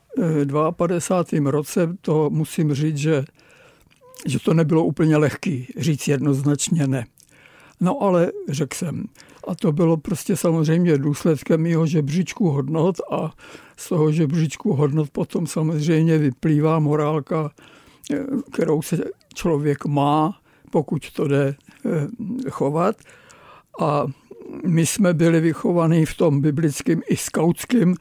52. 0.71 1.49
Eh, 1.49 1.51
roce 1.51 1.97
to 2.01 2.29
musím 2.29 2.73
říct, 2.73 2.97
že 2.97 3.25
že 4.25 4.39
to 4.39 4.53
nebylo 4.53 4.83
úplně 4.83 5.17
lehký 5.17 5.67
říct 5.77 6.07
jednoznačně 6.07 6.87
ne. 6.87 7.05
No 7.79 8.01
ale 8.01 8.31
řekl 8.49 8.77
jsem. 8.77 9.03
A 9.47 9.55
to 9.55 9.71
bylo 9.71 9.97
prostě 9.97 10.37
samozřejmě 10.37 10.97
důsledkem 10.97 11.65
jeho 11.65 11.85
žebříčku 11.85 12.49
hodnot 12.49 12.95
a 13.11 13.31
z 13.77 13.89
toho 13.89 14.11
žebříčku 14.11 14.73
hodnot 14.73 15.09
potom 15.09 15.47
samozřejmě 15.47 16.17
vyplývá 16.17 16.79
morálka, 16.79 17.51
eh, 18.13 18.19
kterou 18.51 18.81
se 18.81 18.97
člověk 19.33 19.85
má, 19.85 20.39
pokud 20.71 21.11
to 21.11 21.27
jde 21.27 21.55
eh, 21.85 22.07
chovat. 22.49 22.95
A 23.81 24.05
my 24.67 24.85
jsme 24.85 25.13
byli 25.13 25.41
vychovaní 25.41 26.05
v 26.05 26.13
tom 26.13 26.41
biblickém 26.41 27.01
i 27.09 27.17
skautském, 27.17 27.95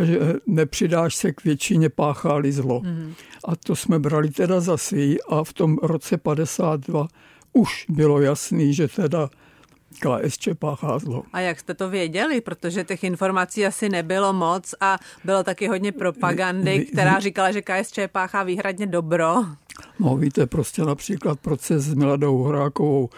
že 0.00 0.18
nepřidáš 0.46 1.14
se 1.16 1.32
k 1.32 1.44
většině 1.44 1.88
pácháli 1.88 2.52
zlo. 2.52 2.80
Mm. 2.84 3.14
A 3.44 3.56
to 3.56 3.76
jsme 3.76 3.98
brali 3.98 4.30
teda 4.30 4.60
za 4.60 4.76
svý 4.76 5.22
a 5.22 5.44
v 5.44 5.52
tom 5.52 5.78
roce 5.82 6.16
52 6.16 7.08
už 7.52 7.86
bylo 7.88 8.20
jasný, 8.20 8.74
že 8.74 8.88
teda 8.88 9.30
KSČ 10.00 10.48
páchá 10.58 10.98
zlo. 10.98 11.22
A 11.32 11.40
jak 11.40 11.60
jste 11.60 11.74
to 11.74 11.90
věděli? 11.90 12.40
Protože 12.40 12.84
těch 12.84 13.04
informací 13.04 13.66
asi 13.66 13.88
nebylo 13.88 14.32
moc 14.32 14.74
a 14.80 14.98
bylo 15.24 15.44
taky 15.44 15.68
hodně 15.68 15.92
propagandy, 15.92 16.84
která 16.84 17.20
říkala, 17.20 17.52
že 17.52 17.62
KSČ 17.62 17.98
páchá 18.12 18.42
výhradně 18.42 18.86
dobro. 18.86 19.34
No 19.98 20.16
víte, 20.16 20.46
prostě 20.46 20.82
například 20.82 21.40
proces 21.40 21.84
s 21.84 21.94
Miladou 21.94 22.38
Horákovou 22.38 23.08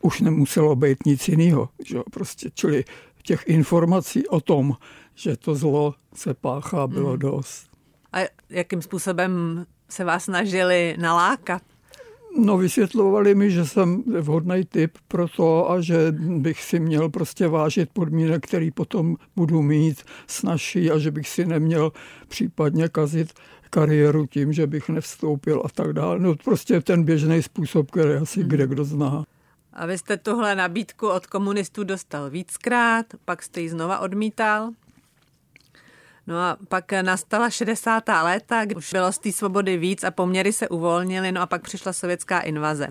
už 0.00 0.20
nemuselo 0.20 0.76
být 0.76 1.06
nic 1.06 1.28
jiného. 1.28 1.68
Že? 1.84 1.98
Prostě, 2.10 2.50
čili 2.54 2.84
těch 3.22 3.42
informací 3.46 4.28
o 4.28 4.40
tom, 4.40 4.76
že 5.14 5.36
to 5.36 5.54
zlo 5.54 5.94
se 6.14 6.34
páchá, 6.34 6.86
bylo 6.86 7.10
hmm. 7.10 7.18
dost. 7.18 7.68
A 8.12 8.18
jakým 8.50 8.82
způsobem 8.82 9.64
se 9.88 10.04
vás 10.04 10.24
snažili 10.24 10.96
nalákat? 10.98 11.62
No 12.36 12.58
vysvětlovali 12.58 13.34
mi, 13.34 13.50
že 13.50 13.66
jsem 13.66 14.02
vhodný 14.02 14.64
typ 14.64 14.98
pro 15.08 15.28
to 15.28 15.70
a 15.70 15.80
že 15.80 16.12
bych 16.18 16.62
si 16.62 16.80
měl 16.80 17.08
prostě 17.08 17.48
vážit 17.48 17.90
podmínek, 17.92 18.46
který 18.46 18.70
potom 18.70 19.16
budu 19.36 19.62
mít 19.62 20.02
snažší 20.26 20.90
a 20.90 20.98
že 20.98 21.10
bych 21.10 21.28
si 21.28 21.46
neměl 21.46 21.92
případně 22.28 22.88
kazit 22.88 23.32
kariéru 23.70 24.26
tím, 24.26 24.52
že 24.52 24.66
bych 24.66 24.88
nevstoupil 24.88 25.62
a 25.64 25.68
tak 25.68 25.92
dále. 25.92 26.18
No 26.18 26.34
prostě 26.44 26.80
ten 26.80 27.04
běžný 27.04 27.42
způsob, 27.42 27.90
který 27.90 28.14
asi 28.14 28.42
kde 28.42 28.66
kdo 28.66 28.84
zná. 28.84 29.24
A 29.72 29.86
vy 29.86 29.98
jste 29.98 30.16
tuhle 30.16 30.54
nabídku 30.54 31.08
od 31.08 31.26
komunistů 31.26 31.84
dostal 31.84 32.30
víckrát, 32.30 33.06
pak 33.24 33.42
jste 33.42 33.60
ji 33.60 33.68
znova 33.68 33.98
odmítal. 33.98 34.70
No 36.28 36.38
a 36.38 36.56
pak 36.68 36.92
nastala 36.92 37.50
60. 37.50 38.04
léta, 38.22 38.64
kdy 38.64 38.74
už 38.74 38.92
bylo 38.92 39.12
z 39.12 39.18
té 39.18 39.32
svobody 39.32 39.76
víc 39.76 40.04
a 40.04 40.10
poměry 40.10 40.52
se 40.52 40.68
uvolnily, 40.68 41.32
no 41.32 41.40
a 41.40 41.46
pak 41.46 41.62
přišla 41.62 41.92
sovětská 41.92 42.40
invaze. 42.40 42.88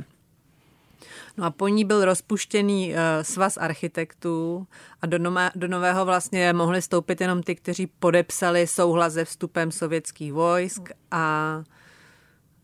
No 1.38 1.46
a 1.46 1.52
po 1.52 1.68
ní 1.68 1.86
byl 1.86 2.06
rozpuštěný 2.06 2.90
uh, 2.90 2.98
svaz 3.22 3.58
architektů 3.58 4.68
a 5.02 5.06
do, 5.06 5.20
nové, 5.20 5.52
do 5.56 5.68
nového 5.68 6.06
vlastně 6.06 6.54
mohli 6.54 6.82
stoupit 6.82 7.22
jenom 7.22 7.44
ty, 7.44 7.56
kteří 7.56 7.88
podepsali 7.88 8.68
souhlas 8.68 9.14
se 9.14 9.26
vstupem 9.26 9.72
sovětských 9.72 10.34
vojsk 10.34 10.90
a 11.12 11.64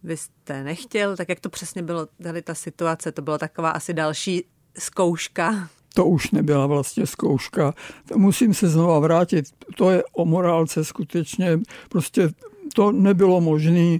vy 0.03 0.17
jste 0.17 0.63
nechtěl, 0.63 1.17
tak 1.17 1.29
jak 1.29 1.39
to 1.39 1.49
přesně 1.49 1.83
bylo, 1.83 2.07
tady 2.23 2.41
ta 2.41 2.55
situace, 2.55 3.11
to 3.11 3.21
byla 3.21 3.37
taková 3.37 3.69
asi 3.69 3.93
další 3.93 4.45
zkouška 4.77 5.69
to 5.93 6.05
už 6.05 6.31
nebyla 6.31 6.67
vlastně 6.67 7.07
zkouška. 7.07 7.73
Musím 8.15 8.53
se 8.53 8.69
znova 8.69 8.99
vrátit. 8.99 9.45
To 9.75 9.89
je 9.89 10.03
o 10.13 10.25
morálce 10.25 10.85
skutečně. 10.85 11.59
Prostě 11.89 12.29
to 12.73 12.91
nebylo 12.91 13.41
možné. 13.41 13.99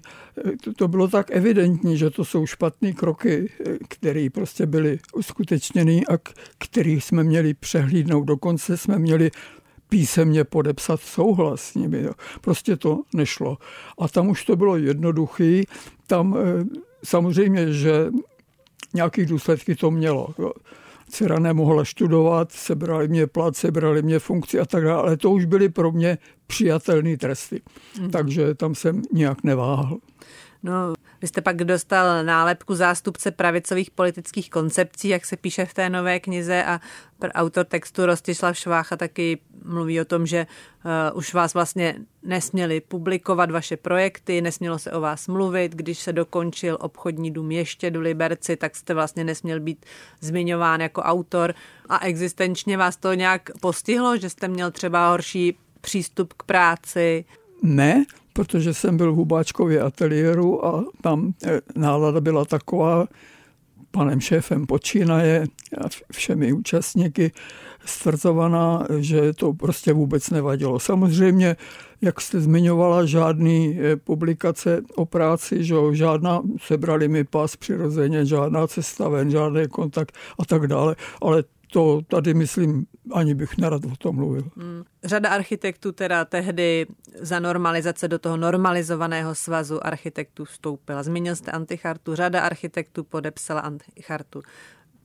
To 0.75 0.87
bylo 0.87 1.07
tak 1.07 1.31
evidentní, 1.31 1.97
že 1.97 2.09
to 2.09 2.25
jsou 2.25 2.45
špatné 2.45 2.93
kroky, 2.93 3.49
které 3.87 4.27
prostě 4.33 4.65
byly 4.65 4.99
uskutečněny 5.13 6.03
a 6.05 6.17
který 6.57 7.01
jsme 7.01 7.23
měli 7.23 7.53
přehlídnout. 7.53 8.23
Dokonce 8.23 8.77
jsme 8.77 8.99
měli 8.99 9.31
písemně 9.89 10.43
podepsat 10.43 11.01
souhlas 11.01 11.61
s 11.61 11.75
nimi. 11.75 12.05
Prostě 12.41 12.77
to 12.77 13.01
nešlo. 13.13 13.57
A 13.99 14.07
tam 14.07 14.29
už 14.29 14.45
to 14.45 14.55
bylo 14.55 14.77
jednoduché. 14.77 15.61
Tam 16.07 16.37
eh, 16.37 16.65
samozřejmě, 17.03 17.73
že 17.73 18.07
nějaké 18.93 19.25
důsledky 19.25 19.75
to 19.75 19.91
mělo 19.91 20.33
dcera 21.13 21.39
nemohla 21.39 21.85
studovat, 21.85 22.51
sebrali 22.51 23.07
mě 23.07 23.27
plat, 23.27 23.55
sebrali 23.55 24.01
mě 24.01 24.19
funkci 24.19 24.59
a 24.59 24.65
tak 24.65 24.83
dále, 24.83 25.01
ale 25.01 25.17
to 25.17 25.31
už 25.31 25.45
byly 25.45 25.69
pro 25.69 25.91
mě 25.91 26.17
přijatelné 26.47 27.17
tresty. 27.17 27.61
Mm. 28.01 28.11
Takže 28.11 28.55
tam 28.55 28.75
jsem 28.75 29.01
nějak 29.11 29.43
neváhal. 29.43 29.97
No, 30.63 30.93
vy 31.21 31.27
jste 31.27 31.41
pak 31.41 31.63
dostal 31.63 32.23
nálepku 32.23 32.75
zástupce 32.75 33.31
pravicových 33.31 33.91
politických 33.91 34.49
koncepcí, 34.49 35.07
jak 35.07 35.25
se 35.25 35.37
píše 35.37 35.65
v 35.65 35.73
té 35.73 35.89
nové 35.89 36.19
knize 36.19 36.63
a 36.63 36.81
autor 37.33 37.65
textu 37.65 38.05
Rostislav 38.05 38.57
Švácha 38.57 38.97
taky 38.97 39.39
mluví 39.65 40.01
o 40.01 40.05
tom, 40.05 40.25
že 40.25 40.47
uh, 41.11 41.17
už 41.17 41.33
vás 41.33 41.53
vlastně 41.53 41.95
nesměli 42.23 42.81
publikovat 42.81 43.51
vaše 43.51 43.77
projekty, 43.77 44.41
nesmělo 44.41 44.79
se 44.79 44.91
o 44.91 45.01
vás 45.01 45.27
mluvit, 45.27 45.75
když 45.75 45.99
se 45.99 46.13
dokončil 46.13 46.77
obchodní 46.81 47.31
dům 47.31 47.51
ještě 47.51 47.91
do 47.91 48.01
Liberci, 48.01 48.55
tak 48.55 48.75
jste 48.75 48.93
vlastně 48.93 49.23
nesměl 49.23 49.59
být 49.59 49.85
zmiňován 50.19 50.81
jako 50.81 51.01
autor 51.01 51.53
a 51.89 52.05
existenčně 52.05 52.77
vás 52.77 52.97
to 52.97 53.13
nějak 53.13 53.49
postihlo, 53.61 54.17
že 54.17 54.29
jste 54.29 54.47
měl 54.47 54.71
třeba 54.71 55.09
horší 55.09 55.57
přístup 55.81 56.33
k 56.33 56.43
práci? 56.43 57.25
Ne, 57.61 58.05
protože 58.33 58.73
jsem 58.73 58.97
byl 58.97 59.13
v 59.13 59.15
Hubáčkově 59.15 59.81
ateliéru 59.81 60.65
a 60.65 60.85
tam 61.01 61.33
eh, 61.45 61.61
nálada 61.75 62.21
byla 62.21 62.45
taková, 62.45 63.07
panem 63.91 64.21
šéfem 64.21 64.65
počínaje 64.65 65.45
a 65.77 65.87
všemi 66.11 66.53
účastníky 66.53 67.31
stvrzovaná, 67.85 68.87
že 68.99 69.33
to 69.33 69.53
prostě 69.53 69.93
vůbec 69.93 70.29
nevadilo. 70.29 70.79
Samozřejmě, 70.79 71.55
jak 72.01 72.21
jste 72.21 72.41
zmiňovala, 72.41 73.05
žádný 73.05 73.79
eh, 73.79 73.95
publikace 73.95 74.81
o 74.95 75.05
práci, 75.05 75.63
že 75.63 75.75
žádná, 75.91 76.41
sebrali 76.61 77.07
mi 77.07 77.23
pas 77.23 77.55
přirozeně, 77.55 78.25
žádná 78.25 78.67
cesta 78.67 79.09
ven, 79.09 79.31
žádný 79.31 79.67
kontakt 79.67 80.15
a 80.39 80.45
tak 80.45 80.67
dále, 80.67 80.95
ale 81.21 81.43
to 81.73 82.01
tady, 82.07 82.33
myslím, 82.33 82.85
ani 83.13 83.35
bych 83.35 83.57
nerad 83.57 83.85
o 83.85 83.95
tom 83.95 84.15
mluvil. 84.15 84.43
Hmm. 84.55 84.83
Řada 85.03 85.29
architektů 85.29 85.91
teda 85.91 86.25
tehdy 86.25 86.85
za 87.19 87.39
normalizace 87.39 88.07
do 88.07 88.19
toho 88.19 88.37
normalizovaného 88.37 89.35
svazu 89.35 89.85
architektů 89.85 90.45
vstoupila. 90.45 91.03
Zmínil 91.03 91.35
jste 91.35 91.51
antichartu, 91.51 92.15
řada 92.15 92.41
architektů 92.41 93.03
podepsala 93.03 93.61
antichartu. 93.61 94.41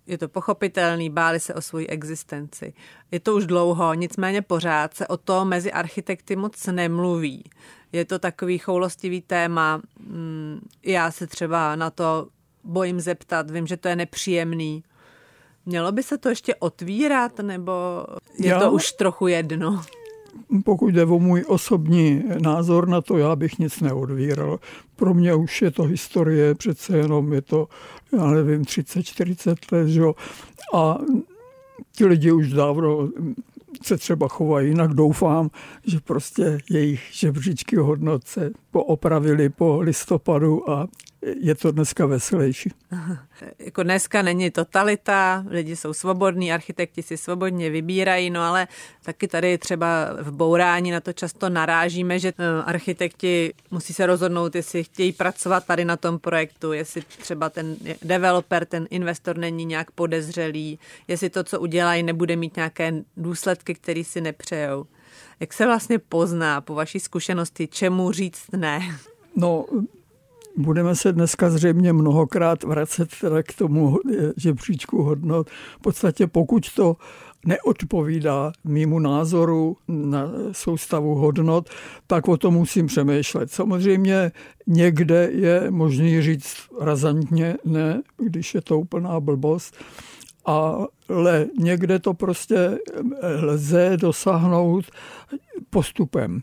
Je 0.07 0.19
to 0.19 0.29
pochopitelný, 0.29 1.11
báli 1.11 1.41
se 1.41 1.55
o 1.55 1.61
svoji 1.61 1.87
existenci. 1.87 2.73
Je 3.11 3.21
to 3.21 3.35
už 3.35 3.47
dlouho, 3.47 3.95
nicméně 3.95 4.43
pořád 4.43 4.95
se 4.95 5.07
o 5.07 5.17
to 5.17 5.45
mezi 5.45 5.73
architekty 5.73 6.37
moc 6.37 6.67
nemluví. 6.67 7.51
Je 7.93 8.05
to 8.05 8.19
takový 8.19 8.59
choulostivý 8.59 9.21
téma. 9.21 9.81
Hmm, 10.01 10.61
já 10.83 11.11
se 11.11 11.27
třeba 11.27 11.77
na 11.77 11.91
to 11.91 12.29
bojím 12.65 13.01
zeptat, 13.01 13.51
vím, 13.51 13.67
že 13.67 13.77
to 13.77 13.89
je 13.89 13.97
nepříjemný, 13.97 14.85
Mělo 15.69 15.93
by 15.93 16.03
se 16.03 16.19
to 16.19 16.29
ještě 16.29 16.55
otvírat, 16.55 17.39
nebo 17.39 17.73
je 18.39 18.49
já, 18.49 18.61
to 18.61 18.73
už 18.73 18.93
trochu 18.93 19.27
jedno? 19.27 19.83
Pokud 20.65 20.89
jde 20.89 21.05
o 21.05 21.19
můj 21.19 21.45
osobní 21.49 22.25
názor 22.43 22.89
na 22.89 23.01
to, 23.01 23.19
já 23.19 23.37
bych 23.37 23.59
nic 23.59 23.81
neodvíral. 23.81 24.59
Pro 24.97 25.15
mě 25.15 25.35
už 25.35 25.63
je 25.63 25.71
to 25.71 25.83
historie, 25.83 26.55
přece 26.55 26.97
jenom 26.97 27.33
je 27.33 27.43
to, 27.43 27.69
já 28.13 28.27
nevím, 28.27 28.63
30-40 28.63 29.57
let, 29.73 29.89
že? 29.89 30.03
a 30.75 30.99
ti 31.93 32.07
lidi 32.07 32.33
už 32.33 32.53
dávno 32.53 33.09
se 33.83 33.97
třeba 33.97 34.29
chovají 34.29 34.69
jinak. 34.69 34.95
Doufám, 34.95 35.51
že 35.87 36.01
prostě 36.01 36.59
jejich 36.71 37.03
žebříčky 37.13 37.77
hodnot 37.77 38.27
se 38.27 38.51
poopravili 38.79 39.49
po 39.49 39.81
listopadu 39.81 40.71
a 40.71 40.87
je 41.41 41.55
to 41.55 41.73
dneska 41.73 42.07
veselější. 42.07 42.71
jako 43.59 43.83
dneska 43.83 44.23
není 44.23 44.51
totalita, 44.51 45.45
lidi 45.49 45.77
jsou 45.77 45.93
svobodní, 45.93 46.53
architekti 46.53 47.03
si 47.03 47.17
svobodně 47.17 47.71
vybírají, 47.71 48.31
no 48.31 48.43
ale 48.43 48.69
taky 49.03 49.29
tady 49.29 49.59
třeba 49.59 50.09
v 50.21 50.31
bourání 50.31 50.91
na 50.91 51.01
to 51.01 51.13
často 51.13 51.49
narážíme, 51.49 52.19
že 52.19 52.33
eh, 52.39 52.63
architekti 52.65 53.55
musí 53.71 53.93
se 53.95 54.07
rozhodnout, 54.07 54.55
jestli 54.55 54.85
chtějí 54.85 55.13
pracovat 55.13 55.67
tady 55.67 55.85
na 55.85 55.97
tom 55.97 56.19
projektu, 56.19 56.73
jestli 56.73 57.03
třeba 57.03 57.51
ten 57.51 57.77
developer, 58.03 58.65
ten 58.65 58.87
investor 58.91 59.39
není 59.39 59.65
nějak 59.65 59.91
podezřelý, 59.91 60.79
jestli 61.09 61.31
to, 61.31 61.45
co 61.45 61.61
udělají, 61.61 62.03
nebude 62.03 62.37
mít 62.37 62.57
nějaké 62.57 62.93
důsledky, 63.17 63.75
které 63.75 64.05
si 64.05 64.21
nepřejou. 64.21 64.87
Jak 65.41 65.53
se 65.53 65.67
vlastně 65.67 65.99
pozná 65.99 66.61
po 66.61 66.75
vaší 66.75 67.01
zkušenosti, 67.01 67.69
čemu 67.69 68.13
říct 68.13 68.43
ne? 68.57 68.81
No, 69.37 69.65
Budeme 70.57 70.97
se 70.97 71.13
dneska 71.13 71.51
zřejmě 71.51 71.93
mnohokrát 71.93 72.63
vracet 72.63 73.09
teda 73.21 73.43
k 73.43 73.55
tomu 73.55 73.99
žebříčku 74.37 75.03
hodnot. 75.03 75.51
V 75.51 75.81
podstatě 75.81 76.27
pokud 76.27 76.75
to 76.75 76.97
neodpovídá 77.47 78.53
mýmu 78.65 78.99
názoru 78.99 79.77
na 79.89 80.31
soustavu 80.53 81.15
hodnot, 81.15 81.71
tak 82.07 82.29
o 82.29 82.37
tom 82.37 82.55
musím 82.55 82.87
přemýšlet. 82.87 83.53
Samozřejmě 83.53 84.33
někde 84.67 85.29
je 85.33 85.71
možný 85.71 86.23
říct 86.23 86.57
razantně 86.81 87.57
ne, 87.65 88.03
když 88.17 88.55
je 88.55 88.61
to 88.61 88.79
úplná 88.81 89.21
blbost, 89.21 89.77
ale 90.49 91.47
někde 91.59 91.99
to 91.99 92.15
prostě 92.15 92.79
lze 93.43 93.97
dosáhnout 93.97 94.85
postupem. 95.71 96.43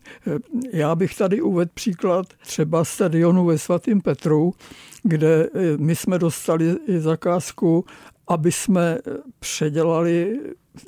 Já 0.72 0.94
bych 0.94 1.16
tady 1.16 1.40
uvedl 1.40 1.70
příklad 1.74 2.26
třeba 2.46 2.84
stadionu 2.84 3.44
ve 3.44 3.58
svatém 3.58 4.00
Petru, 4.00 4.54
kde 5.02 5.48
my 5.76 5.96
jsme 5.96 6.18
dostali 6.18 6.76
zakázku, 6.98 7.84
aby 8.28 8.52
jsme 8.52 8.98
předělali 9.38 10.40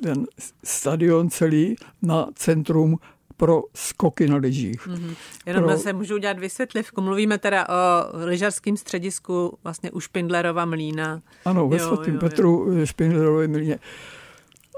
ten 0.03 0.25
stadion 0.63 1.29
celý 1.29 1.75
na 2.01 2.29
centrum 2.35 2.97
pro 3.39 3.63
skoky 3.73 4.27
na 4.27 4.35
lyžích. 4.37 4.87
Mm-hmm. 4.87 5.15
Jenom 5.45 5.63
pro... 5.63 5.77
se 5.77 5.93
můžu 5.93 6.15
udělat 6.15 6.39
vysvětlivku. 6.39 7.01
Mluvíme 7.01 7.37
teda 7.37 7.67
o 7.69 7.73
lyžařském 8.25 8.77
středisku 8.77 9.57
vlastně 9.63 9.91
u 9.91 9.99
Špindlerova 9.99 10.65
mlína. 10.65 11.21
Ano, 11.45 11.67
ve 11.67 11.79
svatém 11.79 12.19
Petru 12.19 12.85
Špindlerově 12.85 13.47
mlíně. 13.47 13.79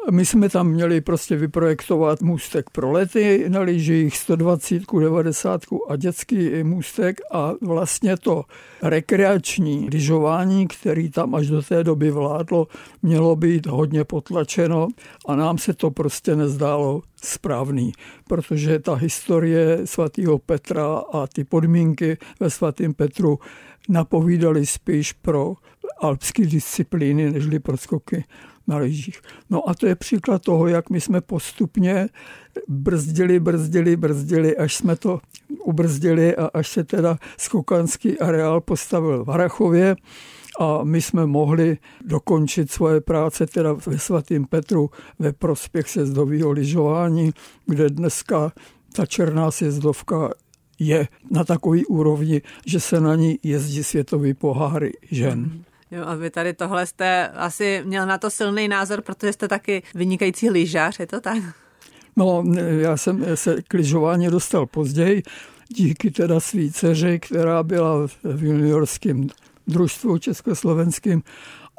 My 0.10 0.26
jsme 0.26 0.50
tam 0.50 0.68
měli 0.68 1.02
prostě 1.02 1.36
vyprojektovat 1.36 2.22
můstek 2.22 2.70
pro 2.70 2.92
lety 2.92 3.46
na 3.48 3.60
lyžích, 3.60 4.18
120, 4.18 4.84
90 5.00 5.62
a 5.90 5.96
dětský 5.96 6.64
můstek 6.64 7.22
a 7.32 7.54
vlastně 7.62 8.18
to 8.18 8.44
rekreační 8.84 9.90
lyžování, 9.92 10.68
který 10.68 11.10
tam 11.10 11.36
až 11.36 11.48
do 11.48 11.62
té 11.62 11.84
doby 11.84 12.12
vládlo, 12.12 12.68
mělo 13.02 13.36
být 13.36 13.68
hodně 13.68 14.04
potlačeno 14.04 14.88
a 15.28 15.36
nám 15.36 15.58
se 15.58 15.74
to 15.74 15.92
prostě 15.92 16.36
nezdálo 16.36 17.02
správný, 17.24 17.92
protože 18.28 18.80
ta 18.80 18.94
historie 18.94 19.82
svatého 19.86 20.40
Petra 20.40 20.96
a 21.14 21.28
ty 21.28 21.44
podmínky 21.44 22.18
ve 22.40 22.50
svatém 22.50 22.94
Petru 22.94 23.40
napovídaly 23.90 24.66
spíš 24.66 25.14
pro 25.14 25.54
alpské 26.00 26.46
disciplíny, 26.46 27.32
nežli 27.32 27.60
pro 27.60 27.78
skoky 27.78 28.24
na 28.72 28.78
lyžích. 28.78 29.22
No 29.50 29.70
a 29.70 29.74
to 29.74 29.88
je 29.88 29.96
příklad 29.96 30.42
toho, 30.42 30.68
jak 30.68 30.90
my 30.90 31.02
jsme 31.02 31.22
postupně 31.22 32.10
brzdili, 32.68 33.40
brzdili, 33.40 33.96
brzdili, 33.96 34.58
až 34.58 34.76
jsme 34.76 34.96
to 34.96 35.20
ubrzdili 35.64 36.36
a 36.36 36.50
až 36.54 36.68
se 36.68 36.84
teda 36.84 37.18
skokanský 37.38 38.20
areál 38.20 38.62
postavil 38.62 39.26
v 39.26 39.28
Harachově 39.28 39.96
a 40.60 40.84
my 40.84 41.02
jsme 41.02 41.26
mohli 41.26 41.78
dokončit 42.06 42.72
svoje 42.72 43.02
práce 43.02 43.48
teda 43.48 43.74
ve 43.74 44.00
svatém 44.00 44.46
Petru 44.46 44.90
ve 45.20 45.34
prospěch 45.34 45.90
sezdového 45.90 46.52
lyžování, 46.52 47.32
kde 47.66 47.90
dneska 47.90 48.52
ta 48.96 49.06
černá 49.06 49.52
sjezdovka 49.52 50.30
je 50.80 51.08
na 51.32 51.44
takový 51.44 51.86
úrovni, 51.86 52.42
že 52.66 52.80
se 52.80 53.02
na 53.02 53.16
ní 53.16 53.40
jezdí 53.44 53.84
světový 53.84 54.34
poháry 54.34 54.92
žen. 55.12 55.64
Jo, 55.92 56.04
a 56.06 56.16
vy 56.16 56.30
tady 56.30 56.54
tohle 56.54 56.86
jste 56.86 57.28
asi 57.28 57.82
měl 57.86 58.06
na 58.06 58.18
to 58.18 58.30
silný 58.30 58.68
názor, 58.68 59.02
protože 59.02 59.34
jste 59.34 59.48
taky 59.48 59.84
vynikající 59.96 60.50
lyžař, 60.50 61.00
je 61.00 61.08
to 61.08 61.22
tak? 61.22 61.38
No, 62.16 62.44
já 62.80 62.98
jsem 62.98 63.26
se 63.36 63.62
k 63.68 63.74
lyžování 63.74 64.28
dostal 64.28 64.66
později, 64.66 65.24
díky 65.70 66.12
teda 66.12 66.40
svý 66.40 66.72
dceři, 66.72 67.20
která 67.20 67.64
byla 67.64 68.08
v 68.24 68.44
juniorském 68.44 69.28
družstvu 69.68 70.18
československým 70.18 71.24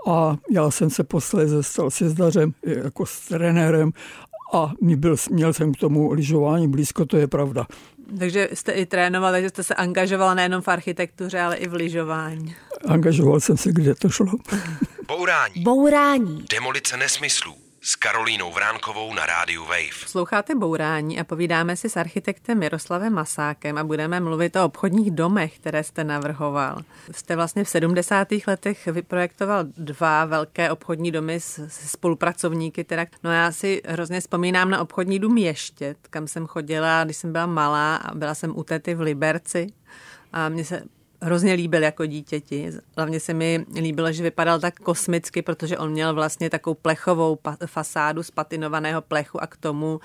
a 0.09 0.37
já 0.51 0.71
jsem 0.71 0.91
se 0.91 1.05
posléze 1.05 1.63
stal 1.63 1.91
sjezdařem 1.91 2.55
jako 2.63 3.07
s 3.07 3.29
trenérem 3.29 3.93
a 4.55 4.73
byl, 4.83 5.17
měl 5.31 5.53
jsem 5.53 5.75
k 5.75 5.77
tomu 5.77 6.13
lyžování 6.13 6.69
blízko, 6.69 7.05
to 7.07 7.17
je 7.17 7.27
pravda. 7.27 7.67
Takže 8.19 8.49
jste 8.55 8.73
i 8.73 8.87
trénoval, 8.87 9.33
takže 9.33 9.49
jste 9.49 9.63
se 9.63 9.75
angažoval 9.75 10.35
nejenom 10.35 10.63
v 10.63 10.69
architektuře, 10.69 11.41
ale 11.41 11.57
i 11.57 11.69
v 11.69 11.75
lyžování. 11.75 12.55
Angažoval 12.87 13.41
jsem 13.41 13.57
se, 13.57 13.73
kde 13.73 13.95
to 13.95 14.09
šlo. 14.09 14.33
Bourání. 15.09 15.63
Bourání. 15.63 16.45
Demolice 16.51 16.97
nesmyslů 16.97 17.62
s 17.85 17.97
Karolínou 17.97 18.53
Vránkovou 18.53 19.15
na 19.15 19.27
rádiu 19.27 19.65
Wave. 19.65 20.07
Sloucháte 20.07 20.55
Bourání 20.55 21.21
a 21.21 21.25
povídáme 21.25 21.77
si 21.77 21.89
s 21.89 21.97
architektem 21.97 22.59
Miroslavem 22.59 23.13
Masákem 23.13 23.79
a 23.79 23.85
budeme 23.85 24.21
mluvit 24.21 24.57
o 24.57 24.65
obchodních 24.65 25.11
domech, 25.11 25.59
které 25.59 25.85
jste 25.85 26.05
navrhoval. 26.05 26.83
Jste 27.11 27.37
vlastně 27.37 27.65
v 27.65 27.69
70. 27.69 28.29
letech 28.47 28.87
vyprojektoval 28.87 29.65
dva 29.77 30.25
velké 30.25 30.71
obchodní 30.71 31.11
domy 31.11 31.41
s, 31.41 31.69
spolupracovníky. 31.91 32.85
Teda. 32.85 33.07
No 33.23 33.33
já 33.33 33.53
si 33.53 33.83
hrozně 33.85 34.21
vzpomínám 34.21 34.71
na 34.71 34.81
obchodní 34.81 35.19
dům 35.19 35.39
Ještět, 35.39 35.99
kam 36.11 36.29
jsem 36.29 36.47
chodila, 36.47 37.05
když 37.05 37.17
jsem 37.17 37.33
byla 37.33 37.47
malá 37.47 37.97
a 37.97 38.15
byla 38.15 38.35
jsem 38.35 38.59
u 38.59 38.63
tety 38.65 38.95
v 38.95 39.01
Liberci. 39.01 39.67
A 40.33 40.49
mně 40.49 40.65
se 40.65 40.83
hrozně 41.23 41.53
líbil 41.53 41.83
jako 41.83 42.07
dítěti. 42.07 42.71
Hlavně 42.97 43.21
se 43.21 43.35
mi 43.35 43.67
líbilo, 43.75 44.13
že 44.13 44.23
vypadal 44.23 44.61
tak 44.61 44.81
kosmicky, 44.81 45.43
protože 45.43 45.79
on 45.79 45.91
měl 45.91 46.15
vlastně 46.15 46.51
takovou 46.51 46.75
plechovou 46.75 47.39
fasádu 47.67 48.23
z 48.23 48.31
patinovaného 48.31 49.03
plechu 49.03 49.43
a 49.43 49.47
k 49.47 49.57
tomu 49.57 49.95
uh, 49.95 50.01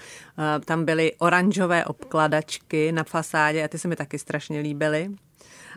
tam 0.65 0.85
byly 0.85 1.11
oranžové 1.17 1.85
obkladačky 1.85 2.91
na 2.91 3.03
fasádě 3.03 3.63
a 3.63 3.67
ty 3.67 3.77
se 3.77 3.87
mi 3.87 3.95
taky 3.95 4.19
strašně 4.19 4.59
líbily. 4.59 5.09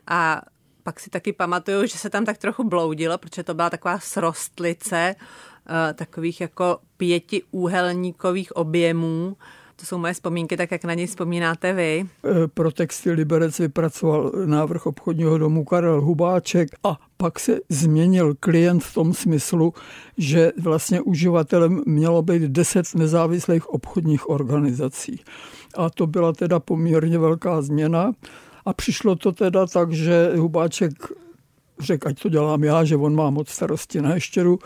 A 0.07 0.42
pak 0.83 1.00
si 1.00 1.11
taky 1.11 1.33
pamatuju, 1.33 1.87
že 1.87 1.98
se 1.98 2.11
tam 2.11 2.24
tak 2.24 2.38
trochu 2.38 2.64
bloudilo, 2.64 3.18
protože 3.18 3.42
to 3.42 3.55
byla 3.55 3.70
taková 3.70 3.98
srostlice 3.98 5.14
uh, 5.18 5.74
takových 5.94 6.40
jako 6.40 6.79
pětiúhelníkových 6.96 8.57
objemů, 8.57 9.37
to 9.81 9.87
jsou 9.87 9.99
moje 9.99 10.12
vzpomínky, 10.12 10.57
tak 10.57 10.71
jak 10.71 10.85
na 10.85 10.95
něj 10.95 11.07
vzpomínáte 11.07 11.73
vy. 11.73 12.07
E, 12.45 12.49
pro 12.49 12.73
texty 12.73 13.11
Liberec 13.11 13.59
vypracoval 13.59 14.33
návrh 14.47 14.87
obchodního 14.87 15.38
domu 15.38 15.64
Karel 15.64 16.01
Hubáček 16.01 16.69
a 16.85 16.99
pak 17.16 17.40
se 17.40 17.59
změnil 17.69 18.35
klient 18.40 18.85
v 18.85 18.95
tom 18.95 19.14
smyslu, 19.14 19.75
že 20.19 20.53
vlastně 20.62 21.01
uživatelem 21.01 21.83
mělo 21.87 22.23
být 22.23 22.43
deset 22.43 22.95
nezávislých 22.95 23.69
obchodních 23.69 24.31
organizací. 24.31 25.21
A 25.77 25.90
to 25.90 26.07
byla 26.07 26.33
teda 26.33 26.61
poměrně 26.61 27.19
velká 27.19 27.62
změna. 27.62 28.12
A 28.64 28.73
přišlo 28.73 29.16
to 29.16 29.33
teda 29.33 29.66
tak, 29.66 29.93
že 29.93 30.33
Hubáček 30.37 30.93
řekl, 31.81 32.09
ať 32.09 32.23
to 32.23 32.29
dělám 32.29 32.64
já, 32.64 32.85
že 32.85 32.97
on 32.97 33.14
má 33.14 33.31
moc 33.31 33.49
starosti 33.49 34.03
na 34.03 34.14
ještěru. 34.14 34.59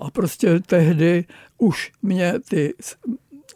A 0.00 0.10
prostě 0.10 0.60
tehdy 0.60 1.24
už 1.58 1.92
mě 2.02 2.34
ty 2.48 2.74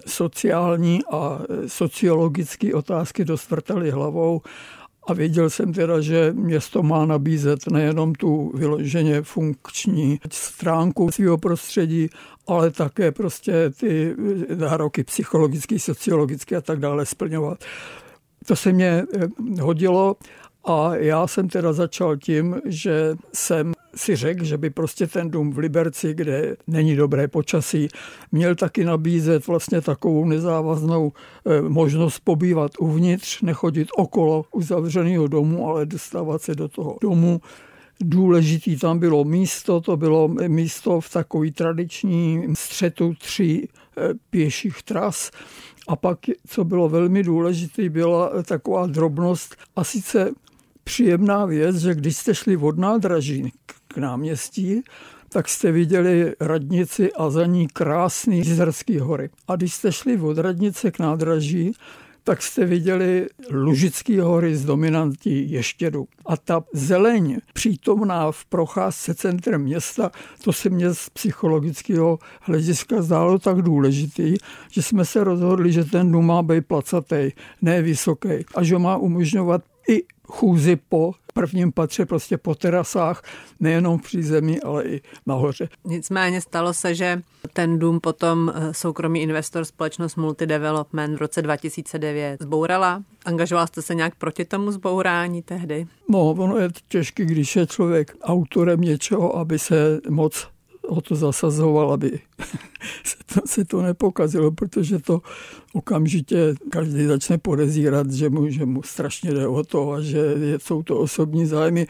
sociální 0.07 1.01
a 1.13 1.39
sociologické 1.67 2.75
otázky 2.75 3.25
dost 3.25 3.51
vrtaly 3.51 3.91
hlavou 3.91 4.43
a 5.09 5.13
věděl 5.13 5.51
jsem 5.51 5.73
teda, 5.73 6.01
že 6.01 6.33
město 6.33 6.83
má 6.83 7.07
nabízet 7.07 7.67
nejenom 7.67 8.15
tu 8.15 8.53
vyloženě 8.55 9.23
funkční 9.23 10.21
stránku 10.33 11.11
svého 11.11 11.39
prostředí, 11.39 12.09
ale 12.47 12.71
také 12.71 13.13
prostě 13.13 13.71
ty 13.71 14.17
nároky 14.55 15.05
psychologické, 15.05 15.79
sociologické 15.79 16.57
a 16.57 16.61
tak 16.61 16.79
dále 16.81 17.07
splňovat. 17.07 17.65
To 18.47 18.57
se 18.57 18.73
mě 18.73 19.05
eh, 19.15 19.29
hodilo 19.61 20.17
a 20.65 20.97
já 20.97 21.27
jsem 21.27 21.49
teda 21.49 21.73
začal 21.73 22.17
tím, 22.17 22.61
že 22.65 23.17
jsem 23.33 23.73
si 23.95 24.17
řekl, 24.17 24.45
že 24.45 24.59
by 24.59 24.71
prostě 24.71 25.07
ten 25.07 25.31
dům 25.31 25.53
v 25.53 25.59
Liberci, 25.59 26.15
kde 26.15 26.57
není 26.67 26.97
dobré 26.97 27.29
počasí, 27.29 27.89
měl 28.33 28.55
taky 28.55 28.85
nabízet 28.85 29.47
vlastně 29.47 29.81
takovou 29.81 30.25
nezávaznou 30.25 31.13
eh, 31.47 31.63
možnost 31.63 32.21
pobývat 32.25 32.73
uvnitř, 32.79 33.43
nechodit 33.43 33.89
okolo 33.97 34.45
uzavřeného 34.53 35.29
domu, 35.29 35.69
ale 35.69 35.87
dostávat 35.87 36.43
se 36.43 36.55
do 36.55 36.69
toho 36.69 36.99
domu. 37.03 37.41
Důležitý 38.03 38.77
tam 38.77 38.99
bylo 38.99 39.25
místo, 39.25 39.81
to 39.81 39.97
bylo 39.97 40.29
místo 40.29 41.01
v 41.01 41.11
takový 41.11 41.53
tradiční 41.53 42.45
střetu 42.55 43.15
tří 43.19 43.69
eh, 43.69 44.09
pěších 44.31 44.83
tras. 44.83 45.31
A 45.89 45.97
pak, 45.97 46.19
co 46.47 46.65
bylo 46.65 46.89
velmi 46.89 47.23
důležité, 47.23 47.89
byla 47.89 48.43
taková 48.43 48.87
drobnost 48.87 49.57
a 49.77 49.85
sice 49.85 50.31
příjemná 50.85 51.47
věc, 51.47 51.77
že 51.77 51.95
když 51.95 52.17
jste 52.17 52.35
šli 52.35 52.57
od 52.57 52.79
nádraží 52.79 53.53
k 53.95 53.99
náměstí, 53.99 54.83
tak 55.29 55.49
jste 55.49 55.73
viděli 55.73 56.35
radnici 56.41 57.13
a 57.13 57.31
za 57.31 57.47
ní 57.47 57.69
krásný 57.69 58.39
Jizerský 58.39 58.99
hory. 58.99 59.31
A 59.49 59.57
když 59.57 59.75
jste 59.75 59.93
šli 59.93 60.21
od 60.21 60.39
radnice 60.39 60.91
k 60.91 60.99
nádraží, 60.99 61.73
tak 62.25 62.43
jste 62.43 62.67
viděli 62.67 63.27
Lužický 63.51 64.19
hory 64.19 64.57
z 64.57 64.65
dominantí 64.65 65.51
Ještědu. 65.51 66.07
A 66.27 66.37
ta 66.37 66.65
zeleň 66.73 67.39
přítomná 67.53 68.33
v 68.33 68.45
procházce 68.45 69.15
centrem 69.15 69.63
města, 69.63 70.11
to 70.45 70.53
se 70.53 70.71
mě 70.71 70.95
z 70.95 71.11
psychologického 71.11 72.19
hlediska 72.41 73.03
zdálo 73.03 73.39
tak 73.39 73.63
důležitý, 73.63 74.35
že 74.71 74.83
jsme 74.83 75.05
se 75.05 75.25
rozhodli, 75.25 75.73
že 75.73 75.85
ten 75.85 76.13
dům 76.13 76.27
má 76.27 76.43
být 76.43 76.67
placatý, 76.67 77.31
ne 77.63 77.83
vysoký 77.83 78.29
a 78.55 78.63
že 78.63 78.79
má 78.79 78.97
umožňovat 78.97 79.63
i 79.89 80.03
chůzi 80.31 80.77
po 80.89 81.13
prvním 81.35 81.73
patře, 81.73 82.07
prostě 82.07 82.39
po 82.39 82.55
terasách, 82.55 83.23
nejenom 83.61 83.99
v 83.99 84.03
přízemí, 84.03 84.61
ale 84.61 84.85
i 84.85 85.01
nahoře. 85.27 85.69
Nicméně 85.85 86.41
stalo 86.41 86.75
se, 86.75 86.95
že 86.95 87.23
ten 87.53 87.79
dům 87.79 88.01
potom 88.01 88.53
eh, 88.55 88.75
soukromý 88.75 89.23
investor 89.23 89.65
společnost 89.65 90.17
Multidevelopment 90.17 91.17
v 91.17 91.21
roce 91.21 91.43
2009 91.43 92.43
zbourala. 92.43 93.03
Angažoval 93.25 93.67
jste 93.67 93.83
se 93.83 93.95
nějak 93.95 94.15
proti 94.15 94.45
tomu 94.45 94.73
zbourání 94.73 95.43
tehdy? 95.43 95.87
No, 96.09 96.31
ono 96.31 96.57
je 96.57 96.69
těžké, 96.89 97.25
když 97.25 97.57
je 97.57 97.67
člověk 97.67 98.17
autorem 98.23 98.81
něčeho, 98.81 99.37
aby 99.37 99.59
se 99.59 100.01
moc 100.09 100.49
o 100.91 101.01
to 101.01 101.15
zasazoval, 101.17 101.93
aby 101.93 102.21
se 103.05 103.17
to, 103.35 103.41
se 103.47 103.65
to 103.65 103.83
nepokazilo, 103.83 104.51
protože 104.51 104.99
to 104.99 105.23
okamžitě 105.73 106.55
každý 106.71 107.05
začne 107.05 107.39
podezírat, 107.39 108.11
že 108.11 108.31
mu, 108.31 108.51
že 108.51 108.67
mu 108.67 108.83
strašně 108.83 109.35
jde 109.35 109.47
o 109.47 109.65
to 109.65 109.93
a 109.93 110.01
že 110.01 110.35
jsou 110.59 110.83
to 110.83 110.99
osobní 110.99 111.47
zájmy. 111.47 111.87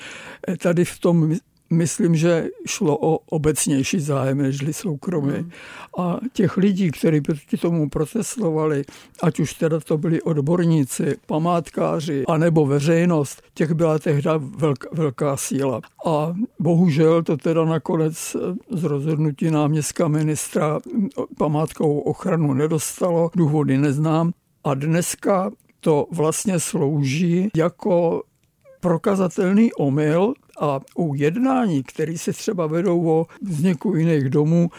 Tady 0.59 0.85
v 0.85 0.99
tom 0.99 1.37
myslím, 1.71 2.17
že 2.17 2.49
šlo 2.67 2.99
o 3.01 3.19
obecnější 3.19 4.01
zájem 4.01 4.39
nežli 4.39 4.73
soukromí. 4.73 5.35
Hmm. 5.35 5.51
A 5.99 6.21
těch 6.33 6.57
lidí, 6.57 6.91
kteří 6.91 7.21
proti 7.21 7.57
tomu 7.57 7.89
protestovali, 7.89 8.85
ať 9.23 9.41
už 9.41 9.55
teda 9.55 9.81
to 9.81 9.99
byli 9.99 10.23
odborníci, 10.23 11.17
památkáři, 11.27 12.25
anebo 12.29 12.67
veřejnost, 12.67 13.43
těch 13.55 13.73
byla 13.73 13.99
tehdy 13.99 14.29
velká, 14.57 14.89
velká 14.93 15.37
síla. 15.37 15.81
A 16.07 16.35
bohužel 16.59 17.23
to 17.23 17.37
teda 17.37 17.65
nakonec 17.65 18.37
z 18.71 18.85
rozhodnutí 18.85 19.51
náměstka 19.51 20.09
ministra 20.09 20.81
památkovou 21.39 21.99
ochranu 21.99 22.55
nedostalo, 22.55 23.31
důvody 23.37 23.79
neznám. 23.79 24.33
A 24.65 24.75
dneska 24.75 25.51
to 25.81 26.07
vlastně 26.11 26.61
slouží 26.61 27.49
jako 27.57 28.23
prokazatelný 28.81 29.73
omyl 29.73 30.35
a 30.61 30.81
u 30.95 31.15
jednání, 31.15 31.83
které 31.83 32.19
se 32.19 32.33
třeba 32.33 32.67
vedou 32.67 33.09
o 33.09 33.27
vzniku 33.43 33.97
jiných 33.97 34.29
domů, 34.29 34.71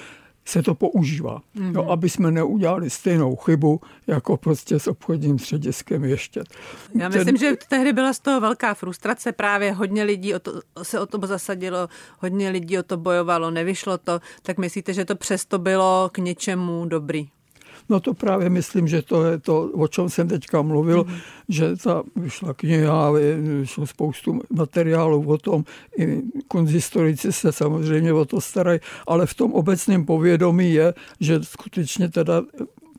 se 0.46 0.64
to 0.64 0.76
používá, 0.76 1.42
mm-hmm. 1.56 1.72
no, 1.72 1.92
aby 1.92 2.10
jsme 2.10 2.32
neudělali 2.32 2.90
stejnou 2.90 3.36
chybu, 3.36 3.82
jako 4.08 4.38
prostě 4.38 4.80
s 4.80 4.88
obchodním 4.88 5.40
střediskem 5.40 6.04
ještě. 6.04 6.44
Já 6.96 7.10
myslím, 7.10 7.26
Ten... 7.26 7.38
že 7.38 7.56
tehdy 7.70 7.94
byla 7.94 8.14
z 8.14 8.20
toho 8.20 8.42
velká 8.42 8.74
frustrace, 8.74 9.32
právě 9.32 9.72
hodně 9.72 10.04
lidí 10.04 10.36
o 10.36 10.40
to, 10.40 10.62
se 10.84 11.00
o 11.00 11.06
to 11.06 11.28
zasadilo, 11.28 11.88
hodně 12.20 12.50
lidí 12.50 12.80
o 12.80 12.84
to 12.84 12.98
bojovalo, 12.98 13.52
nevyšlo 13.52 13.98
to, 13.98 14.20
tak 14.42 14.58
myslíte, 14.58 14.94
že 14.94 15.06
to 15.06 15.16
přesto 15.16 15.60
bylo 15.60 16.10
k 16.12 16.18
něčemu 16.18 16.86
dobrý? 16.86 17.30
No 17.92 18.00
to 18.00 18.14
právě 18.14 18.50
myslím, 18.50 18.88
že 18.88 19.02
to 19.02 19.26
je 19.26 19.40
to, 19.40 19.64
o 19.64 19.88
čem 19.88 20.10
jsem 20.10 20.28
teďka 20.28 20.62
mluvil, 20.62 21.04
mm-hmm. 21.04 21.22
že 21.50 21.76
ta 21.76 22.04
vyšla 22.16 22.54
kniha, 22.54 23.12
vyšlo 23.60 23.88
spoustu 23.88 24.40
materiálů 24.50 25.28
o 25.28 25.38
tom, 25.38 25.64
i 25.98 26.22
konzistorici 26.48 27.34
se 27.34 27.52
samozřejmě 27.52 28.14
o 28.14 28.26
to 28.26 28.42
starají, 28.42 28.80
ale 29.08 29.26
v 29.26 29.34
tom 29.34 29.54
obecném 29.54 30.06
povědomí 30.06 30.74
je, 30.74 30.94
že 31.20 31.44
skutečně 31.44 32.10
teda 32.10 32.44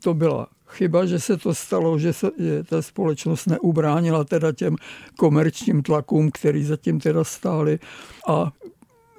to 0.03 0.13
byla 0.13 0.47
chyba, 0.67 1.05
že 1.05 1.19
se 1.19 1.37
to 1.37 1.55
stalo, 1.55 1.99
že, 1.99 2.13
se, 2.13 2.31
že 2.37 2.63
ta 2.63 2.81
společnost 2.81 3.45
neubránila 3.45 4.23
teda 4.23 4.51
těm 4.51 4.75
komerčním 5.17 5.83
tlakům, 5.83 6.31
který 6.31 6.63
zatím 6.63 6.99
teda 6.99 7.23
stály 7.23 7.79
a 8.27 8.51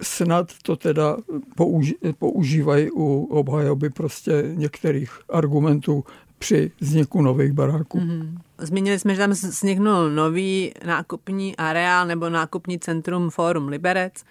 snad 0.04 0.52
to 0.62 0.76
teda 0.76 1.16
používají 2.18 2.90
u 2.90 3.24
obhajoby 3.24 3.90
prostě 3.90 4.42
některých 4.54 5.10
argumentů 5.28 6.04
při 6.38 6.70
vzniku 6.80 7.22
nových 7.22 7.52
baráků. 7.52 7.98
Mm-hmm. 7.98 8.38
Zmínili 8.58 8.98
jsme, 8.98 9.14
že 9.14 9.20
tam 9.20 9.30
vzniknul 9.30 10.10
nový 10.10 10.72
nákupní 10.86 11.56
areál 11.56 12.06
nebo 12.06 12.28
nákupní 12.28 12.78
centrum 12.78 13.30
Forum 13.30 13.68
Liberec. 13.68 14.24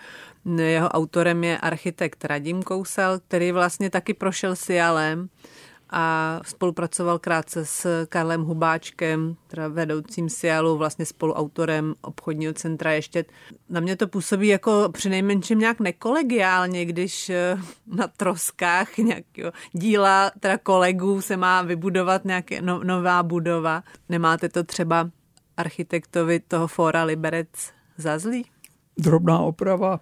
Jeho 0.58 0.90
autorem 0.90 1.44
je 1.44 1.58
architekt 1.58 2.26
Radim 2.26 2.64
Kousel, 2.64 3.20
který 3.28 3.52
vlastně 3.52 3.90
taky 3.90 4.14
prošel 4.14 4.56
Sialem 4.56 5.30
a 5.94 6.40
spolupracoval 6.46 7.20
krátce 7.20 7.66
s 7.66 8.06
Karlem 8.06 8.44
Hubáčkem, 8.44 9.36
teda 9.48 9.68
vedoucím 9.68 10.30
Sialu, 10.30 10.78
vlastně 10.78 11.06
spoluautorem 11.06 11.94
obchodního 12.02 12.54
centra 12.54 12.92
ještě. 12.92 13.26
Na 13.70 13.80
mě 13.80 13.96
to 13.96 14.08
působí 14.08 14.48
jako 14.48 14.90
přinejmenším 14.92 15.60
nějak 15.60 15.80
nekolegiálně, 15.80 16.86
když 16.86 17.30
eh, 17.30 17.58
na 17.88 18.08
troskách 18.08 18.98
nějakého 18.98 19.52
díla 19.72 20.32
teda 20.40 20.58
kolegů 20.58 21.22
se 21.22 21.38
má 21.38 21.62
vybudovat 21.62 22.26
nějaká 22.26 22.56
no, 22.62 22.84
nová 22.84 23.24
budova. 23.24 23.84
Nemáte 24.10 24.50
to 24.50 24.64
třeba 24.64 25.10
architektovi 25.58 26.40
toho 26.40 26.68
fora 26.68 27.04
Liberec 27.04 27.50
za 27.98 28.20
zlý? 28.20 28.46
Drobná 29.00 29.40
oprava. 29.40 30.00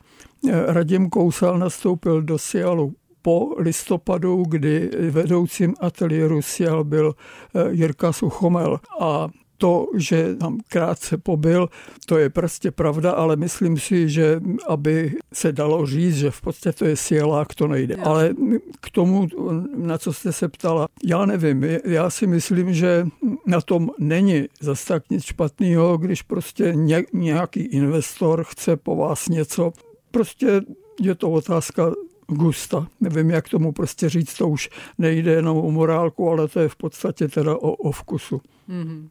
Eh, 0.49 0.73
Radim 0.73 1.10
Kousal 1.10 1.60
nastoupil 1.60 2.21
do 2.21 2.38
Sialu 2.38 2.95
po 3.21 3.55
listopadu, 3.57 4.43
kdy 4.47 4.89
vedoucím 5.10 5.73
ateliéru 5.79 6.41
Sial 6.41 6.84
byl 6.84 7.15
eh, 7.55 7.71
Jirka 7.71 8.13
Suchomel. 8.13 8.79
A 8.99 9.27
to, 9.62 9.88
že 9.95 10.36
tam 10.36 10.57
krátce 10.67 11.17
pobyl, 11.17 11.69
to 12.05 12.17
je 12.17 12.29
prostě 12.29 12.71
pravda, 12.71 13.12
ale 13.12 13.36
myslím 13.36 13.77
si, 13.77 14.10
že 14.10 14.41
aby 14.67 15.13
se 15.34 15.51
dalo 15.51 15.86
říct, 15.86 16.17
že 16.17 16.31
v 16.31 16.41
podstatě 16.41 16.77
to 16.77 16.86
je 16.86 16.95
sielák, 16.95 17.55
to 17.55 17.67
nejde. 17.67 17.95
Ale 17.95 18.34
k 18.81 18.89
tomu, 18.89 19.27
na 19.75 19.97
co 19.97 20.13
jste 20.13 20.34
se 20.34 20.49
ptala, 20.49 20.88
já 21.03 21.25
nevím, 21.25 21.63
já 21.86 22.10
si 22.10 22.27
myslím, 22.27 22.73
že 22.73 23.07
na 23.45 23.62
tom 23.62 23.89
není 23.99 24.45
zase 24.62 24.88
tak 24.88 25.10
nic 25.10 25.23
špatného, 25.23 25.97
když 25.97 26.21
prostě 26.21 26.73
nějaký 27.13 27.62
investor 27.62 28.43
chce 28.43 28.77
po 28.77 28.95
vás 28.95 29.29
něco, 29.29 29.71
prostě 30.12 30.62
je 31.01 31.15
to 31.15 31.31
otázka 31.31 31.91
gusta. 32.36 32.88
Nevím, 33.02 33.30
jak 33.30 33.50
tomu 33.50 33.72
prostě 33.72 34.10
říct, 34.10 34.34
to 34.38 34.48
už 34.48 34.70
nejde 34.98 35.32
jenom 35.32 35.58
o 35.58 35.72
morálku, 35.72 36.30
ale 36.30 36.48
to 36.48 36.60
je 36.60 36.70
v 36.70 36.76
podstatě 36.76 37.28
teda 37.28 37.56
o, 37.56 37.72
o 37.72 37.91
vkusu. 37.91 38.41
Mm-hmm. 38.70 39.10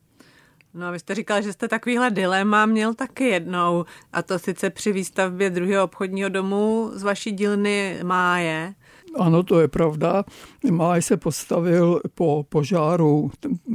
No 0.74 0.86
a 0.86 0.90
vy 0.90 0.98
jste 0.98 1.14
říkal, 1.14 1.42
že 1.42 1.52
jste 1.52 1.68
takovýhle 1.68 2.10
dilema 2.10 2.66
měl 2.66 2.94
taky 2.94 3.24
jednou, 3.24 3.84
a 4.12 4.22
to 4.22 4.38
sice 4.38 4.70
při 4.70 4.92
výstavbě 4.92 5.50
druhého 5.50 5.84
obchodního 5.84 6.28
domu 6.28 6.90
z 6.92 7.02
vaší 7.02 7.32
dílny 7.32 7.98
Máje. 8.04 8.74
Ano, 9.18 9.42
to 9.42 9.60
je 9.60 9.68
pravda. 9.68 10.24
Máj 10.70 11.02
se 11.02 11.16
postavil 11.16 12.00
po 12.14 12.46
požáru 12.48 13.30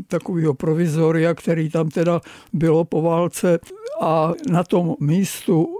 takového 0.08 0.54
provizoria, 0.54 1.34
který 1.34 1.70
tam 1.70 1.90
teda 1.90 2.22
bylo 2.54 2.86
po 2.86 3.02
válce 3.02 3.60
a 4.02 4.32
na 4.50 4.64
tom 4.64 4.96
místu 5.00 5.80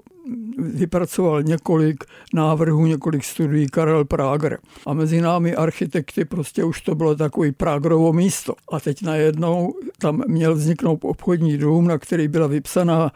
vypracoval 0.58 1.44
několik 1.44 2.04
návrhů, 2.34 2.86
několik 2.86 3.24
studií 3.24 3.68
Karel 3.68 4.06
Prager. 4.06 4.60
A 4.86 4.94
mezi 4.94 5.22
námi 5.22 5.56
architekty 5.56 6.26
prostě 6.26 6.64
už 6.64 6.82
to 6.82 6.96
bylo 6.96 7.16
takový 7.16 7.52
Pragerovo 7.52 8.14
místo. 8.14 8.54
A 8.72 8.80
teď 8.80 9.02
najednou 9.02 9.74
tam 9.98 10.24
měl 10.28 10.56
vzniknout 10.56 11.00
obchodní 11.04 11.58
dům, 11.58 11.88
na 11.88 11.98
který 11.98 12.28
byla 12.28 12.48
vypsaná 12.48 13.12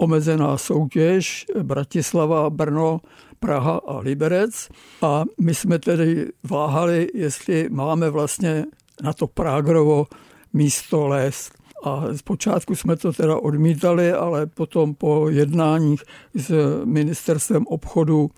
omezená 0.00 0.56
soutěž 0.56 1.46
Bratislava, 1.62 2.50
Brno, 2.50 3.00
Praha 3.40 3.80
a 3.86 3.98
Liberec. 3.98 4.68
A 5.02 5.24
my 5.40 5.54
jsme 5.54 5.78
tedy 5.78 6.26
váhali, 6.50 7.08
jestli 7.14 7.68
máme 7.70 8.10
vlastně 8.10 8.64
na 9.02 9.12
to 9.12 9.26
Pragerovo 9.26 10.06
místo 10.52 11.06
lézt. 11.06 11.57
A 11.84 12.04
zpočátku 12.16 12.74
jsme 12.74 12.96
to 12.96 13.12
teda 13.12 13.36
odmítali, 13.36 14.12
ale 14.12 14.46
potom 14.46 14.94
po 14.94 15.28
jednáních 15.28 16.02
s 16.34 16.80
ministerstvem 16.84 17.66
obchodu 17.66 18.30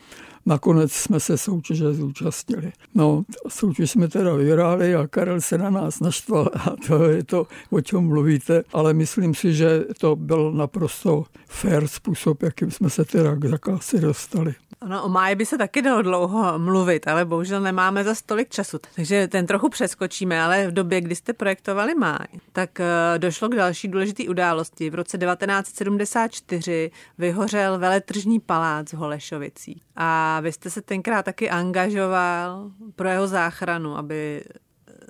Nakonec 0.46 0.92
jsme 0.92 1.20
se 1.20 1.38
soutěže 1.38 1.92
zúčastnili. 1.92 2.72
No, 2.94 3.22
soutěž 3.48 3.90
jsme 3.90 4.08
teda 4.08 4.34
vyhráli 4.34 4.94
a 4.94 5.06
Karel 5.06 5.40
se 5.40 5.58
na 5.58 5.70
nás 5.70 6.00
naštval 6.00 6.50
a 6.54 6.76
to 6.86 7.04
je 7.04 7.24
to, 7.24 7.46
o 7.70 7.80
čem 7.80 8.00
mluvíte, 8.00 8.62
ale 8.72 8.94
myslím 8.94 9.34
si, 9.34 9.54
že 9.54 9.84
to 10.00 10.16
byl 10.16 10.52
naprosto 10.52 11.24
fair 11.48 11.88
způsob, 11.88 12.42
jakým 12.42 12.70
jsme 12.70 12.90
se 12.90 13.04
teda 13.04 13.34
k 13.34 13.44
zakázce 13.44 13.98
dostali. 13.98 14.54
No, 14.86 15.04
o 15.04 15.08
máji 15.08 15.34
by 15.34 15.46
se 15.46 15.58
taky 15.58 15.82
dalo 15.82 16.02
dlouho 16.02 16.58
mluvit, 16.58 17.08
ale 17.08 17.24
bohužel 17.24 17.60
nemáme 17.60 18.04
za 18.04 18.14
stolik 18.14 18.48
času, 18.48 18.78
takže 18.96 19.28
ten 19.28 19.46
trochu 19.46 19.68
přeskočíme, 19.68 20.42
ale 20.42 20.68
v 20.68 20.72
době, 20.72 21.00
kdy 21.00 21.14
jste 21.14 21.32
projektovali 21.32 21.94
máj, 21.94 22.26
tak 22.52 22.80
eh, 22.80 23.18
došlo 23.18 23.48
k 23.48 23.54
další 23.54 23.88
důležité 23.88 24.22
události. 24.28 24.90
V 24.90 24.94
roce 24.94 25.18
1974 25.18 26.90
vyhořel 27.18 27.78
veletržní 27.78 28.40
palác 28.40 28.92
v 28.92 28.96
Holešovicích 28.96 29.82
a 29.96 30.40
vy 30.40 30.52
jste 30.52 30.70
se 30.70 30.82
tenkrát 30.82 31.22
taky 31.22 31.50
angažoval 31.50 32.70
pro 32.96 33.08
jeho 33.08 33.26
záchranu, 33.26 33.96
aby 33.96 34.44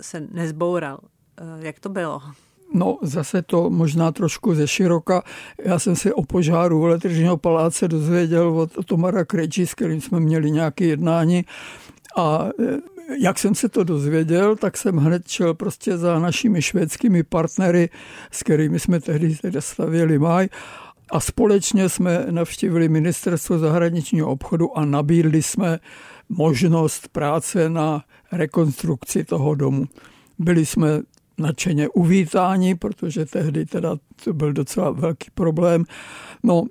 se 0.01 0.21
nezboural. 0.31 0.99
Eh, 1.41 1.67
jak 1.67 1.81
to 1.81 1.89
bylo? 1.89 2.23
No, 2.75 2.99
zase 3.03 3.43
to 3.43 3.71
možná 3.71 4.13
trošku 4.13 4.55
ze 4.55 4.69
široka. 4.69 5.23
Já 5.65 5.79
jsem 5.79 5.97
se 5.97 6.15
o 6.15 6.23
požáru 6.23 6.81
Veletržního 6.81 7.37
paláce 7.37 7.89
dozvěděl 7.89 8.69
od 8.77 8.87
Tomara 8.87 9.25
Krejčí, 9.25 9.67
s 9.67 9.75
kterým 9.75 10.01
jsme 10.01 10.21
měli 10.21 10.51
nějaké 10.51 10.85
jednání. 10.85 11.45
A 12.17 12.49
e, 12.61 12.79
jak 13.21 13.39
jsem 13.39 13.55
se 13.55 13.69
to 13.69 13.85
dozvěděl, 13.85 14.57
tak 14.57 14.77
jsem 14.77 14.97
hned 14.97 15.29
šel 15.29 15.55
prostě 15.55 15.99
za 15.99 16.19
našimi 16.19 16.63
švédskými 16.63 17.23
partnery, 17.23 17.89
s 18.31 18.43
kterými 18.43 18.81
jsme 18.81 19.01
tehdy 19.01 19.37
teda 19.37 19.61
stavěli 19.61 20.19
maj. 20.19 20.49
A 21.13 21.21
společně 21.21 21.89
jsme 21.89 22.27
navštívili 22.31 22.89
ministerstvo 22.89 23.59
zahraničního 23.59 24.31
obchodu 24.31 24.79
a 24.79 24.85
nabídli 24.85 25.43
jsme 25.43 25.79
možnost 26.29 27.09
práce 27.09 27.69
na 27.69 28.05
rekonstrukci 28.33 29.25
toho 29.25 29.55
domu. 29.55 29.85
Byli 30.39 30.67
jsme 30.67 31.03
nadšeně 31.41 31.89
uvítáni, 31.89 32.75
protože 32.75 33.27
tehdy 33.27 33.67
teda 33.67 33.97
to 34.25 34.33
byl 34.33 34.53
docela 34.53 34.91
velký 34.91 35.31
problém. 35.35 35.85
No, 36.43 36.65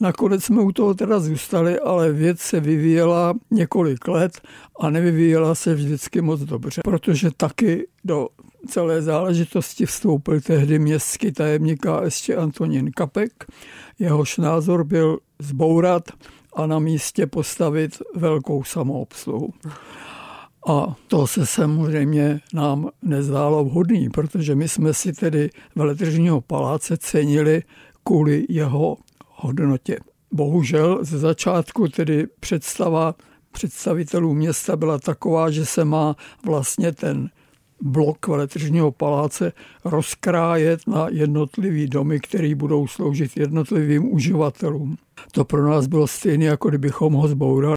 Nakonec 0.00 0.44
jsme 0.44 0.62
u 0.62 0.72
toho 0.72 0.94
teda 0.94 1.20
zůstali, 1.20 1.80
ale 1.80 2.12
věc 2.12 2.40
se 2.40 2.60
vyvíjela 2.60 3.34
několik 3.50 4.08
let 4.08 4.40
a 4.80 4.90
nevyvíjela 4.90 5.54
se 5.54 5.74
vždycky 5.74 6.20
moc 6.20 6.40
dobře, 6.40 6.80
protože 6.84 7.30
taky 7.36 7.86
do 8.04 8.28
celé 8.68 9.02
záležitosti 9.02 9.86
vstoupil 9.86 10.40
tehdy 10.40 10.78
městský 10.78 11.32
tajemník 11.32 11.86
ještě 12.04 12.36
Antonín 12.36 12.90
Kapek. 12.90 13.44
Jehož 13.98 14.38
názor 14.38 14.84
byl 14.84 15.18
zbourat 15.38 16.02
a 16.56 16.66
na 16.66 16.78
místě 16.78 17.26
postavit 17.26 18.02
velkou 18.14 18.64
samoobsluhu. 18.64 19.48
A 20.66 20.96
to 21.08 21.26
se 21.26 21.46
samozřejmě 21.46 22.40
nám 22.54 22.88
nezdálo 23.02 23.64
vhodný, 23.64 24.10
protože 24.10 24.54
my 24.54 24.68
jsme 24.68 24.94
si 24.94 25.12
tedy 25.12 25.50
veletržního 25.74 26.40
paláce 26.40 26.96
cenili 26.96 27.62
kvůli 28.04 28.46
jeho 28.48 28.96
hodnotě. 29.28 29.98
Bohužel 30.32 30.98
ze 31.04 31.18
začátku 31.18 31.88
tedy 31.88 32.26
představa 32.40 33.14
představitelů 33.52 34.34
města 34.34 34.76
byla 34.76 34.98
taková, 34.98 35.50
že 35.50 35.66
se 35.66 35.84
má 35.84 36.16
vlastně 36.44 36.92
ten 36.92 37.30
blok 37.80 38.28
veletržního 38.28 38.92
paláce 38.92 39.52
rozkrájet 39.84 40.80
na 40.86 41.08
jednotlivý 41.10 41.86
domy, 41.86 42.20
které 42.20 42.54
budou 42.54 42.86
sloužit 42.86 43.36
jednotlivým 43.36 44.12
uživatelům. 44.12 44.96
To 45.32 45.44
pro 45.44 45.70
nás 45.70 45.86
bylo 45.86 46.06
stejné, 46.06 46.44
jako 46.44 46.68
kdybychom 46.68 47.12
ho 47.12 47.28
zbourali. 47.28 47.76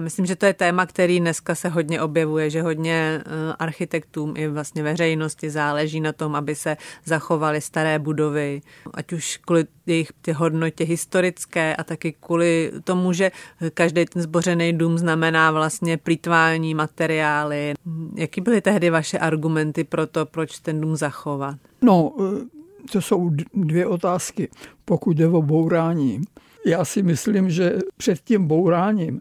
Myslím, 0.00 0.26
že 0.26 0.36
to 0.36 0.46
je 0.46 0.54
téma, 0.54 0.86
který 0.86 1.20
dneska 1.20 1.54
se 1.54 1.68
hodně 1.68 2.02
objevuje, 2.02 2.50
že 2.50 2.62
hodně 2.62 3.22
eh, 3.26 3.52
architektům 3.58 4.34
i 4.36 4.48
vlastně 4.48 4.82
veřejnosti 4.82 5.50
záleží 5.50 6.00
na 6.00 6.12
tom, 6.12 6.34
aby 6.34 6.54
se 6.54 6.76
zachovaly 7.04 7.60
staré 7.60 7.98
budovy, 7.98 8.60
ať 8.94 9.12
už 9.12 9.36
kvůli 9.36 9.64
jejich 9.86 10.12
ty 10.22 10.32
hodnotě 10.32 10.84
historické 10.84 11.76
a 11.76 11.84
taky 11.84 12.14
kvůli 12.20 12.72
tomu, 12.84 13.12
že 13.12 13.30
každý 13.74 14.04
ten 14.04 14.22
zbořený 14.22 14.72
dům 14.72 14.98
znamená 14.98 15.50
vlastně 15.50 15.96
plítvání 15.96 16.74
materiály. 16.74 17.74
Jaký 18.14 18.40
byly 18.40 18.60
tehdy 18.60 18.90
vaše 18.90 19.18
argumenty 19.18 19.84
pro 19.84 20.06
to, 20.06 20.26
proč 20.26 20.58
ten 20.58 20.80
dům 20.80 20.96
zachovat? 20.96 21.56
No, 21.82 22.12
eh, 22.20 22.56
to 22.92 23.00
jsou 23.00 23.30
dvě 23.54 23.86
otázky. 23.86 24.48
Pokud 24.84 25.16
jde 25.16 25.28
o 25.28 25.42
bourání, 25.42 26.20
já 26.66 26.84
si 26.84 27.02
myslím, 27.02 27.50
že 27.50 27.78
před 27.96 28.20
tím 28.20 28.46
bouráním 28.46 29.20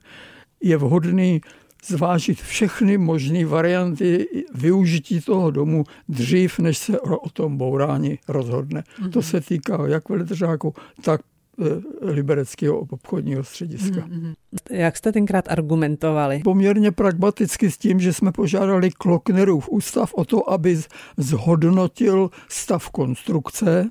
je 0.66 0.78
vhodný 0.78 1.42
zvážit 1.86 2.42
všechny 2.42 2.98
možné 2.98 3.46
varianty 3.46 4.28
využití 4.54 5.22
toho 5.22 5.52
domu 5.52 5.84
dřív, 6.10 6.60
než 6.60 6.78
se 6.78 7.00
o 7.00 7.30
tom 7.30 7.58
bourání 7.58 8.20
rozhodne. 8.28 8.82
Mm-hmm. 8.82 9.12
To 9.12 9.22
se 9.22 9.42
týká 9.42 9.88
jak 9.88 10.10
veletržáku, 10.10 10.74
tak 11.02 11.22
eh, 11.22 11.66
libereckého 12.02 12.80
obchodního 12.80 13.44
střediska. 13.44 14.00
Mm-hmm. 14.00 14.34
Jak 14.70 14.98
jste 14.98 15.12
tenkrát 15.12 15.52
argumentovali? 15.52 16.42
Poměrně 16.44 16.92
pragmaticky 16.92 17.72
s 17.72 17.78
tím, 17.78 18.00
že 18.00 18.14
jsme 18.14 18.32
požádali 18.32 18.92
Kloknerův 18.92 19.70
ústav 19.70 20.14
o 20.14 20.26
to, 20.26 20.50
aby 20.50 20.80
zhodnotil 21.18 22.30
stav 22.50 22.90
konstrukce, 22.90 23.90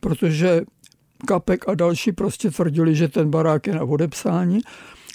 protože 0.00 0.62
Kapek 1.26 1.68
a 1.68 1.74
další 1.74 2.12
prostě 2.12 2.50
tvrdili, 2.50 2.94
že 2.94 3.08
ten 3.08 3.30
barák 3.30 3.66
je 3.66 3.74
na 3.74 3.82
odepsání. 3.82 4.60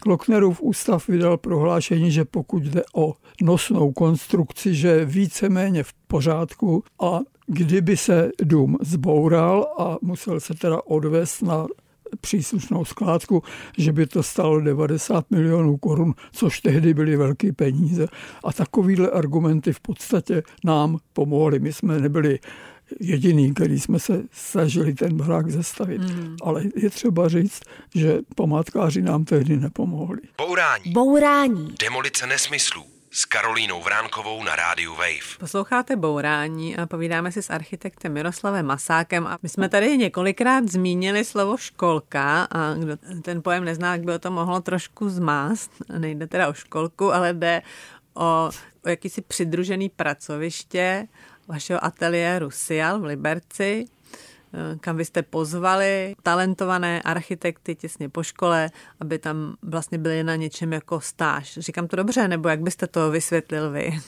Kloknerův 0.04 0.62
ústav 0.62 1.08
vydal 1.08 1.38
prohlášení, 1.38 2.12
že 2.12 2.26
pokud 2.26 2.64
jde 2.64 2.84
o 2.96 3.14
nosnou 3.42 3.92
konstrukci, 3.92 4.76
že 4.76 4.88
je 4.88 5.06
víceméně 5.06 5.84
v 5.84 5.94
pořádku 5.94 6.84
a 7.02 7.20
kdyby 7.48 7.98
se 7.98 8.32
dům 8.44 8.78
zboural 8.82 9.74
a 9.78 9.98
musel 10.02 10.40
se 10.40 10.54
teda 10.54 10.82
odvést 10.86 11.42
na 11.42 11.68
příslušnou 12.22 12.86
skládku, 12.86 13.44
že 13.78 13.92
by 13.92 14.08
to 14.08 14.24
stalo 14.24 14.62
90 14.62 15.32
milionů 15.32 15.78
korun, 15.78 16.14
což 16.32 16.62
tehdy 16.62 16.94
byly 16.94 17.18
velké 17.18 17.54
peníze. 17.54 18.08
A 18.44 18.54
takovýhle 18.54 19.10
argumenty 19.10 19.74
v 19.74 19.80
podstatě 19.80 20.44
nám 20.64 20.98
pomohly. 21.14 21.60
My 21.60 21.74
jsme 21.74 22.00
nebyli 22.00 22.40
jediný, 23.00 23.54
který 23.54 23.80
jsme 23.80 24.00
se 24.00 24.24
snažili 24.32 24.94
ten 24.94 25.18
barák 25.18 25.52
zastavit. 25.52 26.02
Mm. 26.02 26.38
Ale 26.44 26.64
je 26.76 26.90
třeba 26.90 27.30
říct, 27.30 27.62
že 27.96 28.18
památkáři 28.36 29.02
nám 29.02 29.26
tehdy 29.26 29.58
nepomohli. 29.58 30.22
Bourání. 30.38 30.92
Bourání. 30.92 31.76
Demolice 31.80 32.28
nesmyslů 32.28 32.84
s 33.16 33.26
Karolínou 33.26 33.82
Vránkovou 33.82 34.44
na 34.44 34.56
rádiu 34.56 34.92
Wave. 34.92 35.38
Posloucháte 35.40 35.96
Bourání 35.96 36.78
a 36.78 36.86
povídáme 36.86 37.32
si 37.32 37.42
s 37.42 37.50
architektem 37.50 38.14
Miroslavem 38.14 38.66
Masákem 38.66 39.28
a 39.28 39.40
my 39.44 39.50
jsme 39.50 39.70
tady 39.70 39.98
několikrát 39.98 40.72
zmínili 40.72 41.26
slovo 41.26 41.58
školka 41.58 42.48
a 42.52 42.74
kdo 42.74 42.98
ten 43.22 43.42
pojem 43.42 43.66
nezná, 43.66 43.92
jak 43.92 44.04
by 44.04 44.14
o 44.14 44.20
to 44.20 44.32
mohlo 44.32 44.62
trošku 44.62 45.10
zmást. 45.10 45.72
Nejde 45.98 46.28
teda 46.28 46.48
o 46.48 46.54
školku, 46.54 47.14
ale 47.14 47.34
jde 47.34 47.62
o, 48.14 48.50
o 48.86 48.90
jakýsi 48.90 49.22
přidružený 49.22 49.90
pracoviště 49.90 51.08
vašeho 51.48 51.86
ateliéru 51.86 52.52
Sial 52.52 53.00
v 53.00 53.04
Liberci, 53.04 53.86
eh, 54.54 54.78
kam 54.80 54.98
vy 54.98 55.06
jste 55.06 55.22
pozvali 55.22 56.16
talentované 56.24 57.02
architekty 57.02 57.76
těsně 57.76 58.10
po 58.10 58.24
škole, 58.24 58.70
aby 59.00 59.20
tam 59.20 59.56
vlastně 59.62 59.98
byli 59.98 60.24
na 60.24 60.36
něčem 60.36 60.74
jako 60.74 61.02
stáž. 61.02 61.58
Říkám 61.58 61.88
to 61.88 61.96
dobře, 61.96 62.28
nebo 62.28 62.50
jak 62.50 62.62
byste 62.62 62.88
to 62.88 63.12
vysvětlil 63.12 63.72
vy? 63.72 64.00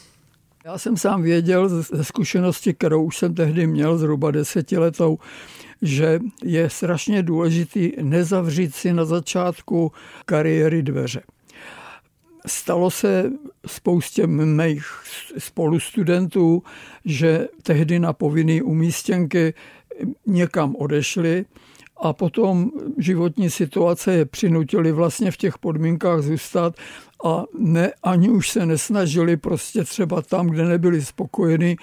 Já 0.66 0.78
jsem 0.78 0.98
sám 0.98 1.22
věděl 1.22 1.70
ze 1.70 2.04
zkušenosti, 2.04 2.74
kterou 2.74 3.04
už 3.04 3.18
jsem 3.18 3.36
tehdy 3.36 3.68
měl 3.68 3.98
zhruba 3.98 4.32
desetiletou, 4.32 5.20
že 5.82 6.20
je 6.44 6.70
strašně 6.70 7.24
důležitý 7.24 7.92
nezavřít 8.02 8.76
si 8.76 8.94
na 8.94 9.06
začátku 9.06 9.92
kariéry 10.26 10.84
dveře. 10.84 11.22
Stalo 12.46 12.92
se 12.92 13.32
spoustě 13.66 14.28
mých 14.28 14.86
spolustudentů, 15.38 16.64
že 17.06 17.48
tehdy 17.64 18.00
na 18.00 18.14
povinné 18.14 18.62
umístěnky 18.62 19.54
někam 20.28 20.76
odešli 20.76 21.46
a 21.98 22.14
potom 22.14 22.72
životní 22.98 23.50
situace 23.50 24.14
je 24.14 24.26
přinutili 24.26 24.92
vlastně 24.92 25.32
v 25.32 25.38
těch 25.38 25.58
podmínkách 25.58 26.22
zůstat 26.22 26.76
a 27.26 27.44
ne, 27.60 27.94
ani 28.04 28.30
už 28.30 28.50
se 28.50 28.66
nesnažili 28.66 29.38
prostě 29.38 29.84
třeba 29.84 30.22
tam, 30.22 30.48
kde 30.48 30.66
nebyli 30.66 31.02
spokojeni, 31.02 31.78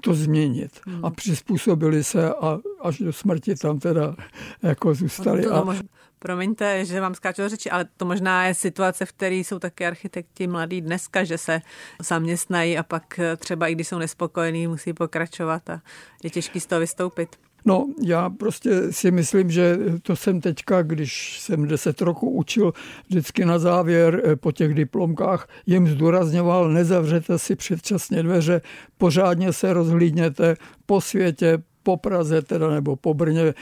to 0.00 0.14
změnit. 0.14 0.70
Hmm. 0.86 1.04
A 1.04 1.10
přizpůsobili 1.10 2.04
se 2.04 2.34
a 2.34 2.58
až 2.80 2.98
do 2.98 3.12
smrti 3.12 3.54
tam 3.54 3.78
teda 3.78 4.16
jako 4.62 4.94
zůstali. 4.94 5.46
A, 5.46 5.76
Promiňte, 6.18 6.84
že 6.84 7.00
vám 7.00 7.14
skáču 7.14 7.42
do 7.42 7.48
řeči, 7.48 7.70
ale 7.70 7.84
to 7.96 8.04
možná 8.04 8.46
je 8.46 8.54
situace, 8.54 9.06
v 9.06 9.12
které 9.12 9.34
jsou 9.34 9.58
taky 9.58 9.86
architekti 9.86 10.46
mladí 10.46 10.80
dneska, 10.80 11.24
že 11.24 11.38
se 11.38 11.60
zaměstnají 12.02 12.78
a 12.78 12.82
pak 12.82 13.20
třeba 13.36 13.68
i 13.68 13.74
když 13.74 13.88
jsou 13.88 13.98
nespokojení, 13.98 14.66
musí 14.66 14.92
pokračovat 14.92 15.70
a 15.70 15.80
je 16.22 16.30
těžký 16.30 16.60
z 16.60 16.66
toho 16.66 16.80
vystoupit. 16.80 17.36
No, 17.66 17.86
já 18.02 18.30
prostě 18.30 18.92
si 18.92 19.10
myslím, 19.10 19.50
že 19.50 19.78
to 20.02 20.16
jsem 20.16 20.40
teďka, 20.40 20.82
když 20.82 21.40
jsem 21.40 21.68
deset 21.68 22.00
roku 22.00 22.30
učil, 22.30 22.72
vždycky 23.08 23.44
na 23.44 23.58
závěr 23.58 24.22
eh, 24.24 24.36
po 24.36 24.52
těch 24.52 24.74
diplomkách 24.74 25.48
jim 25.66 25.88
zdůrazňoval, 25.88 26.68
nezavřete 26.68 27.38
si 27.38 27.56
předčasně 27.56 28.22
dveře, 28.22 28.60
pořádně 28.98 29.52
se 29.52 29.72
rozhlídněte 29.72 30.56
po 30.86 31.00
světě, 31.00 31.58
po 31.86 31.96
Praze 31.96 32.42
teda 32.42 32.70
nebo 32.70 32.96
po 32.96 33.14
Brně 33.14 33.54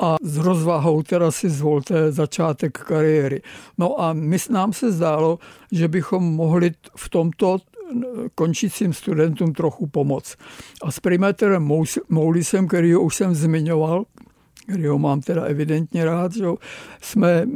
a 0.00 0.16
s 0.22 0.36
rozvahou 0.36 1.02
teda 1.02 1.30
si 1.30 1.48
zvolte 1.48 2.12
začátek 2.12 2.78
kariéry. 2.78 3.42
No 3.78 4.00
a 4.00 4.12
my, 4.12 4.36
nám 4.50 4.72
se 4.72 4.92
zdálo, 4.92 5.38
že 5.72 5.88
bychom 5.88 6.24
mohli 6.24 6.70
v 6.96 7.08
tomto 7.08 7.58
končícím 8.34 8.92
studentům 8.92 9.52
trochu 9.52 9.86
pomoct. 9.86 10.36
A 10.84 10.90
s 10.90 11.00
primátorem 11.00 11.68
Moulisem, 12.08 12.68
který 12.68 12.96
už 12.96 13.16
jsem 13.16 13.34
zmiňoval, 13.34 14.04
který 14.68 14.86
ho 14.86 14.98
mám 14.98 15.20
teda 15.20 15.42
evidentně 15.42 16.04
rád, 16.04 16.32
že 16.32 16.44
jsme 17.00 17.46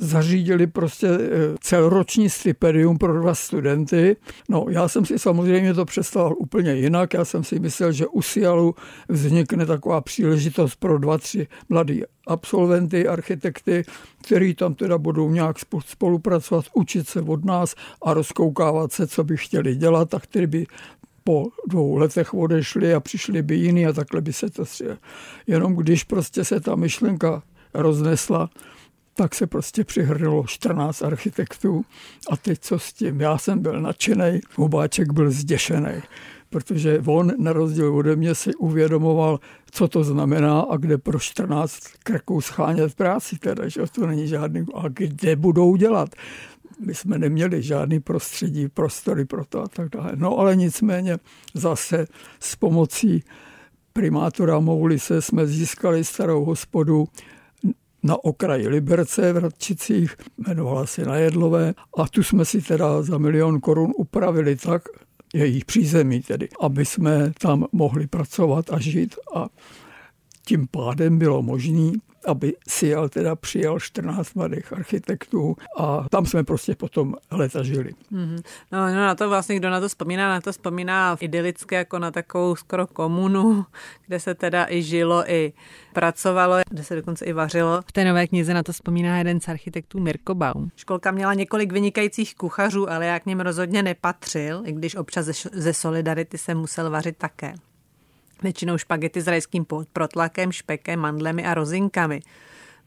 zařídili 0.00 0.66
prostě 0.66 1.06
e, 1.06 1.18
celoroční 1.60 2.30
stipendium 2.30 2.98
pro 2.98 3.20
dva 3.20 3.34
studenty. 3.34 4.16
No, 4.48 4.66
já 4.68 4.88
jsem 4.88 5.04
si 5.04 5.18
samozřejmě 5.18 5.74
to 5.74 5.84
představil 5.84 6.36
úplně 6.38 6.74
jinak. 6.74 7.14
Já 7.14 7.24
jsem 7.24 7.44
si 7.44 7.58
myslel, 7.58 7.92
že 7.92 8.06
u 8.06 8.22
Sialu 8.22 8.74
vznikne 9.08 9.66
taková 9.66 10.00
příležitost 10.00 10.76
pro 10.76 10.98
dva, 10.98 11.18
tři 11.18 11.46
mladí 11.68 12.02
absolventy, 12.26 13.08
architekty, 13.08 13.84
který 14.22 14.54
tam 14.54 14.74
teda 14.74 14.98
budou 14.98 15.30
nějak 15.30 15.56
spolupracovat, 15.86 16.64
učit 16.74 17.08
se 17.08 17.20
od 17.20 17.44
nás 17.44 17.74
a 18.02 18.14
rozkoukávat 18.14 18.92
se, 18.92 19.06
co 19.06 19.24
by 19.24 19.36
chtěli 19.36 19.76
dělat 19.76 20.14
a 20.14 20.20
který 20.20 20.46
by 20.46 20.66
po 21.24 21.46
dvou 21.68 21.96
letech 21.96 22.34
odešli 22.34 22.94
a 22.94 23.00
přišli 23.00 23.42
by 23.42 23.54
jiný 23.54 23.86
a 23.86 23.92
takhle 23.92 24.20
by 24.20 24.32
se 24.32 24.50
to 24.50 24.64
střihlo. 24.64 24.96
Jenom 25.46 25.76
když 25.76 26.04
prostě 26.04 26.44
se 26.44 26.60
ta 26.60 26.76
myšlenka 26.76 27.42
roznesla, 27.74 28.50
tak 29.20 29.34
se 29.34 29.46
prostě 29.46 29.84
přihrnulo 29.84 30.44
14 30.46 31.02
architektů 31.02 31.84
a 32.30 32.36
teď 32.36 32.58
co 32.60 32.78
s 32.78 32.92
tím? 32.92 33.20
Já 33.20 33.38
jsem 33.38 33.58
byl 33.58 33.80
nadšený, 33.80 34.40
Hubáček 34.54 35.12
byl 35.12 35.30
zděšený, 35.30 36.02
protože 36.50 37.02
on 37.06 37.32
na 37.38 37.52
rozdíl 37.52 37.94
ode 37.94 38.16
mě 38.16 38.34
si 38.34 38.54
uvědomoval, 38.54 39.40
co 39.70 39.88
to 39.88 40.04
znamená 40.04 40.60
a 40.60 40.76
kde 40.76 40.98
pro 40.98 41.18
14 41.18 41.80
krků 42.02 42.40
schánět 42.40 42.94
práci, 42.94 43.38
teda, 43.38 43.68
že 43.68 43.80
to 43.92 44.06
není 44.06 44.28
žádný, 44.28 44.66
a 44.74 44.88
kde 44.88 45.36
budou 45.36 45.76
dělat 45.76 46.08
my 46.86 46.94
jsme 46.94 47.18
neměli 47.18 47.62
žádný 47.62 48.00
prostředí, 48.00 48.68
prostory 48.68 49.24
pro 49.24 49.44
to 49.44 49.62
a 49.62 49.68
tak 49.68 49.88
dále. 49.88 50.12
No 50.14 50.38
ale 50.38 50.56
nicméně 50.56 51.18
zase 51.54 52.06
s 52.40 52.56
pomocí 52.56 53.24
primátora 53.92 54.60
Moulise 54.60 55.22
jsme 55.22 55.46
získali 55.46 56.04
starou 56.04 56.44
hospodu 56.44 57.08
na 58.02 58.24
okraji 58.24 58.68
Liberce 58.68 59.32
v 59.32 59.36
Radčicích, 59.36 60.16
jmenovala 60.46 60.86
se 60.86 61.04
na 61.04 61.16
Jedlové. 61.16 61.74
A 61.98 62.08
tu 62.08 62.22
jsme 62.22 62.44
si 62.44 62.62
teda 62.62 63.02
za 63.02 63.18
milion 63.18 63.60
korun 63.60 63.92
upravili 63.96 64.56
tak, 64.56 64.82
jejich 65.34 65.64
přízemí 65.64 66.22
tedy, 66.22 66.48
aby 66.60 66.84
jsme 66.84 67.32
tam 67.38 67.66
mohli 67.72 68.06
pracovat 68.06 68.72
a 68.72 68.80
žít. 68.80 69.14
A 69.34 69.48
tím 70.46 70.66
pádem 70.70 71.18
bylo 71.18 71.42
možné 71.42 71.92
aby 72.26 72.54
Sial 72.68 73.08
teda 73.08 73.36
přijal 73.36 73.80
14 73.80 74.34
mladých 74.34 74.72
architektů 74.72 75.56
a 75.78 76.06
tam 76.10 76.26
jsme 76.26 76.44
prostě 76.44 76.74
potom 76.74 77.14
leta 77.30 77.62
žili. 77.62 77.92
Mm-hmm. 78.12 78.42
No, 78.72 78.86
no 78.86 78.94
na 78.94 79.14
to 79.14 79.28
vlastně, 79.28 79.56
kdo 79.56 79.70
na 79.70 79.80
to 79.80 79.88
vzpomíná, 79.88 80.28
na 80.28 80.40
to 80.40 80.52
vzpomíná 80.52 81.16
idylicky 81.20 81.74
jako 81.74 81.98
na 81.98 82.10
takovou 82.10 82.56
skoro 82.56 82.86
komunu, 82.86 83.66
kde 84.06 84.20
se 84.20 84.34
teda 84.34 84.66
i 84.68 84.82
žilo, 84.82 85.30
i 85.30 85.52
pracovalo, 85.92 86.56
kde 86.70 86.84
se 86.84 86.96
dokonce 86.96 87.24
i 87.24 87.32
vařilo. 87.32 87.82
V 87.86 87.92
té 87.92 88.04
nové 88.04 88.26
knize 88.26 88.54
na 88.54 88.62
to 88.62 88.72
vzpomíná 88.72 89.18
jeden 89.18 89.40
z 89.40 89.48
architektů 89.48 90.00
Mirko 90.00 90.34
Baum. 90.34 90.70
Školka 90.76 91.10
měla 91.10 91.34
několik 91.34 91.72
vynikajících 91.72 92.34
kuchařů, 92.34 92.90
ale 92.90 93.06
já 93.06 93.20
k 93.20 93.26
něm 93.26 93.40
rozhodně 93.40 93.82
nepatřil, 93.82 94.62
i 94.66 94.72
když 94.72 94.94
občas 94.94 95.26
ze, 95.26 95.32
ze 95.52 95.74
Solidarity 95.74 96.38
se 96.38 96.54
musel 96.54 96.90
vařit 96.90 97.16
také. 97.16 97.54
Většinou 98.42 98.78
špagety 98.78 99.20
s 99.20 99.26
rajským 99.26 99.66
protlakem, 99.92 100.52
špekem, 100.52 101.00
mandlemi 101.00 101.46
a 101.46 101.54
rozinkami. 101.54 102.20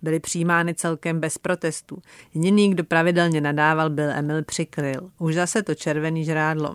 Byly 0.01 0.19
přijímány 0.19 0.73
celkem 0.75 1.19
bez 1.19 1.37
protestů. 1.37 2.01
Jediný, 2.33 2.71
kdo 2.71 2.83
pravidelně 2.83 3.41
nadával, 3.41 3.89
byl 3.89 4.09
Emil 4.09 4.43
Přikryl. 4.43 5.09
Už 5.19 5.35
zase 5.35 5.63
to 5.63 5.75
červený 5.75 6.25
žrádlo. 6.25 6.73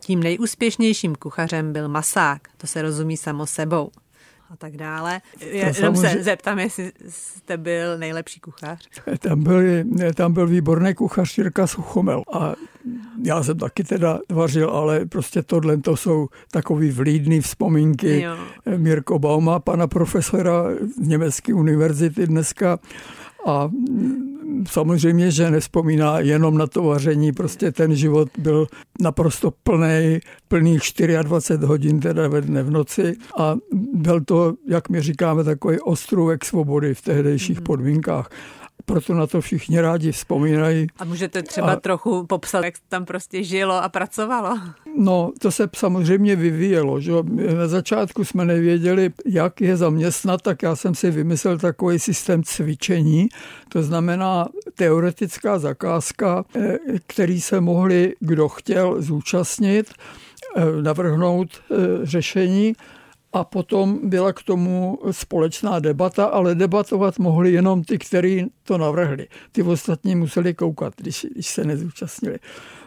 Tím 0.00 0.22
nejúspěšnějším 0.22 1.14
kuchařem 1.14 1.72
byl 1.72 1.88
masák, 1.88 2.42
to 2.56 2.66
se 2.66 2.82
rozumí 2.82 3.16
samo 3.16 3.46
sebou 3.46 3.90
a 4.50 4.56
tak 4.56 4.76
dále. 4.76 5.20
Jenom 5.40 5.96
se 5.96 6.22
zeptám, 6.22 6.58
jestli 6.58 6.92
jste 7.08 7.56
byl 7.56 7.98
nejlepší 7.98 8.40
kuchař. 8.40 8.88
Tam 9.18 9.42
byl, 9.42 9.60
tam 10.14 10.32
byl 10.32 10.46
výborný 10.46 10.94
kuchař 10.94 11.38
Jirka 11.38 11.66
Suchomel 11.66 12.22
a 12.32 12.54
já 13.24 13.42
jsem 13.42 13.58
taky 13.58 13.84
teda 13.84 14.18
vařil, 14.32 14.70
ale 14.70 15.06
prostě 15.06 15.42
tohle 15.42 15.76
to 15.76 15.96
jsou 15.96 16.28
takový 16.50 16.90
vlídný 16.90 17.40
vzpomínky. 17.40 18.22
Jo. 18.22 18.36
Mirko 18.76 19.18
Bauma, 19.18 19.58
pana 19.58 19.86
profesora 19.86 20.64
z 21.02 21.08
Německé 21.08 21.54
univerzity 21.54 22.26
dneska. 22.26 22.78
A 23.46 23.70
samozřejmě, 24.68 25.30
že 25.30 25.50
nespomíná 25.50 26.20
jenom 26.20 26.58
na 26.58 26.66
to 26.66 26.82
vaření, 26.82 27.32
prostě 27.32 27.72
ten 27.72 27.96
život 27.96 28.28
byl 28.38 28.66
naprosto 29.00 29.52
plný, 29.62 30.18
plných 30.48 30.82
24 31.22 31.66
hodin 31.66 32.00
teda 32.00 32.28
ve 32.28 32.40
dne 32.40 32.62
v 32.62 32.70
noci. 32.70 33.16
A 33.38 33.56
byl 33.94 34.20
to, 34.20 34.54
jak 34.68 34.88
my 34.88 35.00
říkáme, 35.00 35.44
takový 35.44 35.80
ostrůvek 35.80 36.44
svobody 36.44 36.94
v 36.94 37.02
tehdejších 37.02 37.56
mhm. 37.56 37.64
podmínkách 37.64 38.30
proto 38.84 39.14
na 39.14 39.26
to 39.26 39.40
všichni 39.40 39.80
rádi 39.80 40.12
vzpomínají. 40.12 40.86
A 40.98 41.04
můžete 41.04 41.42
třeba 41.42 41.72
a, 41.72 41.76
trochu 41.76 42.26
popsat, 42.26 42.64
jak 42.64 42.74
tam 42.88 43.04
prostě 43.04 43.44
žilo 43.44 43.82
a 43.82 43.88
pracovalo? 43.88 44.58
No, 44.98 45.32
to 45.38 45.50
se 45.50 45.68
samozřejmě 45.76 46.36
vyvíjelo. 46.36 47.00
Že? 47.00 47.12
Na 47.56 47.68
začátku 47.68 48.24
jsme 48.24 48.44
nevěděli, 48.44 49.10
jak 49.26 49.60
je 49.60 49.76
zaměstnat, 49.76 50.42
tak 50.42 50.62
já 50.62 50.76
jsem 50.76 50.94
si 50.94 51.10
vymyslel 51.10 51.58
takový 51.58 51.98
systém 51.98 52.42
cvičení, 52.42 53.28
to 53.68 53.82
znamená 53.82 54.48
teoretická 54.74 55.58
zakázka, 55.58 56.44
eh, 56.56 56.78
který 57.06 57.40
se 57.40 57.60
mohli, 57.60 58.14
kdo 58.20 58.48
chtěl, 58.48 59.02
zúčastnit, 59.02 59.90
eh, 60.56 60.82
navrhnout 60.82 61.48
eh, 61.50 61.76
řešení 62.02 62.72
a 63.32 63.44
potom 63.44 64.10
byla 64.10 64.32
k 64.32 64.42
tomu 64.42 64.98
společná 65.10 65.78
debata, 65.78 66.24
ale 66.24 66.54
debatovat 66.54 67.18
mohli 67.18 67.52
jenom 67.52 67.84
ty, 67.84 67.98
kteří 67.98 68.46
to 68.62 68.78
navrhli. 68.78 69.28
Ty 69.52 69.62
ostatní 69.62 70.14
museli 70.14 70.54
koukat, 70.54 70.94
když, 70.96 71.26
když 71.32 71.46
se 71.46 71.64
nezúčastnili. 71.64 72.38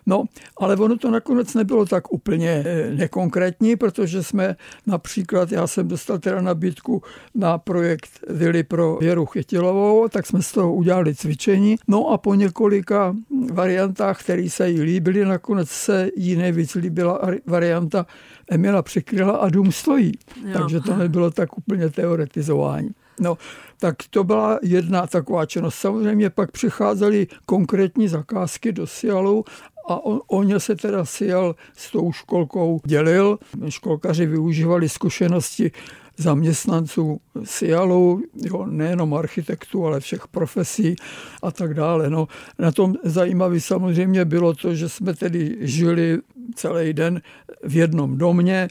No, 0.05 0.23
ale 0.57 0.75
ono 0.75 0.97
to 0.97 1.11
nakonec 1.11 1.53
nebylo 1.53 1.85
tak 1.85 2.13
úplně 2.13 2.63
eh, 2.65 2.91
nekonkrétní, 2.93 3.75
protože 3.75 4.23
jsme 4.23 4.55
například, 4.87 5.51
já 5.51 5.67
jsem 5.67 5.87
dostal 5.87 6.19
teda 6.19 6.41
nabídku 6.41 7.03
na 7.35 7.57
projekt 7.57 8.09
Vily 8.29 8.63
pro 8.63 8.97
Věru 8.97 9.25
Chytilovou, 9.25 10.07
tak 10.07 10.25
jsme 10.25 10.41
z 10.41 10.51
toho 10.51 10.73
udělali 10.73 11.15
cvičení. 11.15 11.75
No 11.87 12.07
a 12.07 12.17
po 12.17 12.35
několika 12.35 13.15
variantách, 13.51 14.23
které 14.23 14.49
se 14.49 14.69
jí 14.69 14.81
líbily, 14.81 15.25
nakonec 15.25 15.69
se 15.69 16.09
jí 16.15 16.35
nejvíc 16.35 16.75
líbila 16.75 17.21
varianta 17.45 18.05
Emila 18.51 18.81
Přikryla 18.81 19.37
a 19.37 19.49
dům 19.49 19.71
stojí. 19.71 20.11
Jo. 20.45 20.53
Takže 20.53 20.79
to 20.79 20.95
nebylo 20.95 21.31
tak 21.31 21.57
úplně 21.57 21.89
teoretizování. 21.89 22.89
No, 23.19 23.37
tak 23.79 23.95
to 24.09 24.23
byla 24.23 24.59
jedna 24.63 25.07
taková 25.07 25.45
činnost. 25.45 25.75
Samozřejmě 25.75 26.29
pak 26.29 26.51
přicházely 26.51 27.27
konkrétní 27.45 28.07
zakázky 28.07 28.71
do 28.71 28.87
Sialu 28.87 29.45
a 29.89 30.05
on, 30.05 30.19
on 30.27 30.59
se 30.59 30.75
teda 30.75 31.05
Sial 31.05 31.55
s 31.77 31.91
tou 31.91 32.11
školkou 32.11 32.81
dělil. 32.85 33.39
Školkaři 33.69 34.25
využívali 34.25 34.89
zkušenosti 34.89 35.71
zaměstnanců 36.17 37.19
SIALu, 37.43 38.23
jo, 38.33 38.65
nejenom 38.65 39.13
architektů, 39.13 39.85
ale 39.85 39.99
všech 39.99 40.27
profesí 40.27 40.95
a 41.43 41.51
tak 41.51 41.73
dále. 41.73 42.09
No, 42.09 42.27
na 42.59 42.71
tom 42.71 42.95
zajímavé 43.03 43.59
samozřejmě 43.59 44.25
bylo 44.25 44.53
to, 44.53 44.75
že 44.75 44.89
jsme 44.89 45.13
tedy 45.13 45.57
žili 45.59 46.19
celý 46.55 46.93
den 46.93 47.21
v 47.63 47.75
jednom 47.75 48.17
domě 48.17 48.67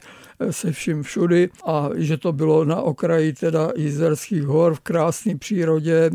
se 0.51 0.71
vším 0.71 1.03
všudy 1.03 1.49
a 1.65 1.89
že 1.95 2.17
to 2.17 2.33
bylo 2.33 2.65
na 2.65 2.81
okraji 2.81 3.33
teda 3.33 3.71
Jizerských 3.75 4.43
hor 4.43 4.75
v 4.75 4.79
krásné 4.79 5.37
přírodě. 5.37 6.09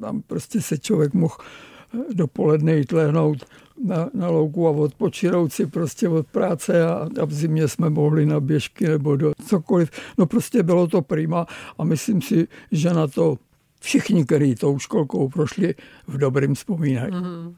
Tam 0.00 0.22
prostě 0.22 0.62
se 0.62 0.78
člověk 0.78 1.14
mohl 1.14 1.36
dopoledne 2.14 2.76
jít 2.76 2.92
lehnout 2.92 3.44
na, 3.84 4.10
na 4.14 4.28
louku 4.28 4.68
a 4.68 4.70
odpočinout 4.70 5.52
si 5.52 5.66
prostě 5.66 6.08
od 6.08 6.26
práce 6.26 6.86
a, 6.86 7.08
a 7.22 7.24
v 7.24 7.32
zimě 7.32 7.68
jsme 7.68 7.90
mohli 7.90 8.26
na 8.26 8.40
běžky 8.40 8.88
nebo 8.88 9.16
do 9.16 9.32
cokoliv. 9.46 9.90
No 10.18 10.26
prostě 10.26 10.62
bylo 10.62 10.86
to 10.86 11.02
prima 11.02 11.46
a 11.78 11.84
myslím 11.84 12.22
si, 12.22 12.48
že 12.72 12.90
na 12.90 13.06
to 13.06 13.36
všichni, 13.80 14.24
kteří 14.24 14.54
tou 14.54 14.78
školkou 14.78 15.28
prošli, 15.28 15.74
v 16.06 16.18
dobrým 16.18 16.54
vzpomínají. 16.54 17.12
Mm-hmm. 17.12 17.54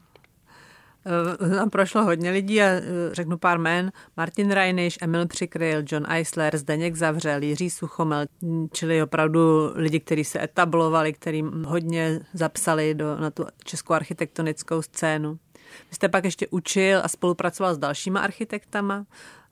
Tam 1.55 1.69
prošlo 1.69 2.03
hodně 2.03 2.31
lidí 2.31 2.61
a 2.61 2.65
eh, 2.65 2.81
řeknu 3.11 3.37
pár 3.37 3.57
jmén. 3.57 3.91
Martin 4.17 4.51
Reiniš, 4.51 4.97
Emil 5.01 5.27
Přikryl, 5.27 5.83
John 5.91 6.05
Eisler, 6.09 6.57
Zdeněk 6.57 6.95
Zavřel, 6.95 7.43
Jiří 7.43 7.69
Suchomel, 7.69 8.25
čili 8.71 9.03
opravdu 9.03 9.71
lidi, 9.75 9.99
kteří 9.99 10.23
se 10.23 10.43
etablovali, 10.43 11.13
kteří 11.13 11.43
hodně 11.65 12.19
zapsali 12.33 12.95
do, 12.95 13.17
na 13.17 13.31
tu 13.31 13.45
českou 13.63 13.93
architektonickou 13.93 14.81
scénu. 14.81 15.37
Vy 15.89 15.95
jste 15.95 16.09
pak 16.09 16.25
ještě 16.25 16.47
učil 16.47 16.99
a 17.03 17.07
spolupracoval 17.07 17.75
s 17.75 17.77
dalšíma 17.77 18.19
architektama. 18.19 19.05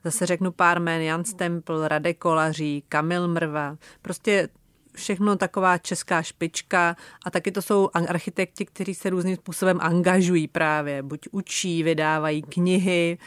Zase 0.03 0.25
řeknu 0.25 0.51
pár 0.51 0.79
jmén, 0.79 1.01
Jan 1.01 1.25
Stempl, 1.25 1.87
Radek 1.87 2.17
Kolaří, 2.17 2.83
Kamil 2.89 3.27
Mrva. 3.27 3.77
Prostě 4.01 4.49
všechno 4.95 5.35
taková 5.35 5.77
česká 5.77 6.21
špička 6.21 6.95
a 7.25 7.31
taky 7.31 7.51
to 7.51 7.61
jsou 7.61 7.89
architekti, 7.93 8.65
kteří 8.65 8.95
se 8.95 9.09
různým 9.09 9.35
způsobem 9.35 9.77
angažují 9.81 10.47
právě. 10.47 11.03
Buď 11.03 11.27
učí, 11.31 11.83
vydávají 11.83 12.41
knihy, 12.41 13.17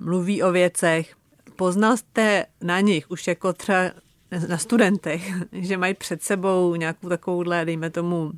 mluví 0.00 0.42
o 0.42 0.52
věcech. 0.52 1.14
Poznal 1.56 1.96
jste 1.96 2.46
na 2.60 2.80
nich 2.80 3.10
už 3.10 3.26
jako 3.26 3.52
třeba 3.52 3.90
na 4.48 4.58
studentech, 4.58 5.32
že 5.52 5.76
mají 5.76 5.94
před 5.94 6.22
sebou 6.22 6.74
nějakou 6.74 7.08
takovouhle, 7.08 7.64
dejme 7.64 7.90
tomu, 7.90 8.32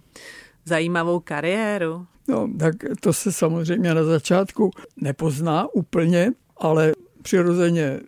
zajímavou 0.64 1.20
kariéru? 1.20 2.06
No, 2.28 2.48
tak 2.58 2.74
to 3.00 3.12
se 3.12 3.32
samozřejmě 3.32 3.94
na 3.94 4.04
začátku 4.04 4.70
nepozná 4.96 5.74
úplně, 5.74 6.32
ale 6.56 6.92
přirozeně 7.22 8.00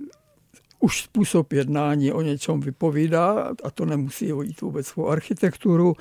už 0.80 1.02
způsob 1.02 1.52
jednání 1.52 2.12
o 2.12 2.22
něčem 2.22 2.60
vypovídá 2.60 3.52
a 3.64 3.70
to 3.70 3.84
nemusí 3.84 4.32
jít 4.42 4.60
vůbec 4.60 4.92
o 4.96 5.08
architekturu, 5.08 5.94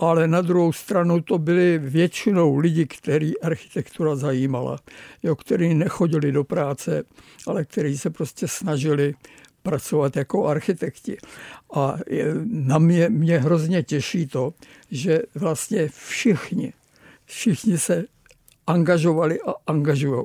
ale 0.00 0.28
na 0.28 0.40
druhou 0.40 0.72
stranu 0.72 1.20
to 1.20 1.38
byli 1.38 1.78
většinou 1.78 2.56
lidi, 2.56 2.86
který 2.86 3.40
architektura 3.40 4.16
zajímala, 4.16 4.78
jo, 5.22 5.36
kteří 5.36 5.74
nechodili 5.74 6.32
do 6.32 6.44
práce, 6.44 7.02
ale 7.46 7.64
kteří 7.64 7.98
se 7.98 8.10
prostě 8.10 8.48
snažili 8.48 9.14
pracovat 9.62 10.16
jako 10.16 10.46
architekti. 10.46 11.16
A 11.74 11.94
na 12.46 12.78
mě, 12.78 13.08
mě 13.08 13.38
hrozně 13.38 13.82
těší 13.82 14.26
to, 14.26 14.54
že 14.90 15.22
vlastně 15.34 15.88
všichni, 15.88 16.72
všichni 17.30 17.78
se 17.78 18.04
angažovali 18.66 19.40
a 19.40 19.54
angažují. 19.66 20.22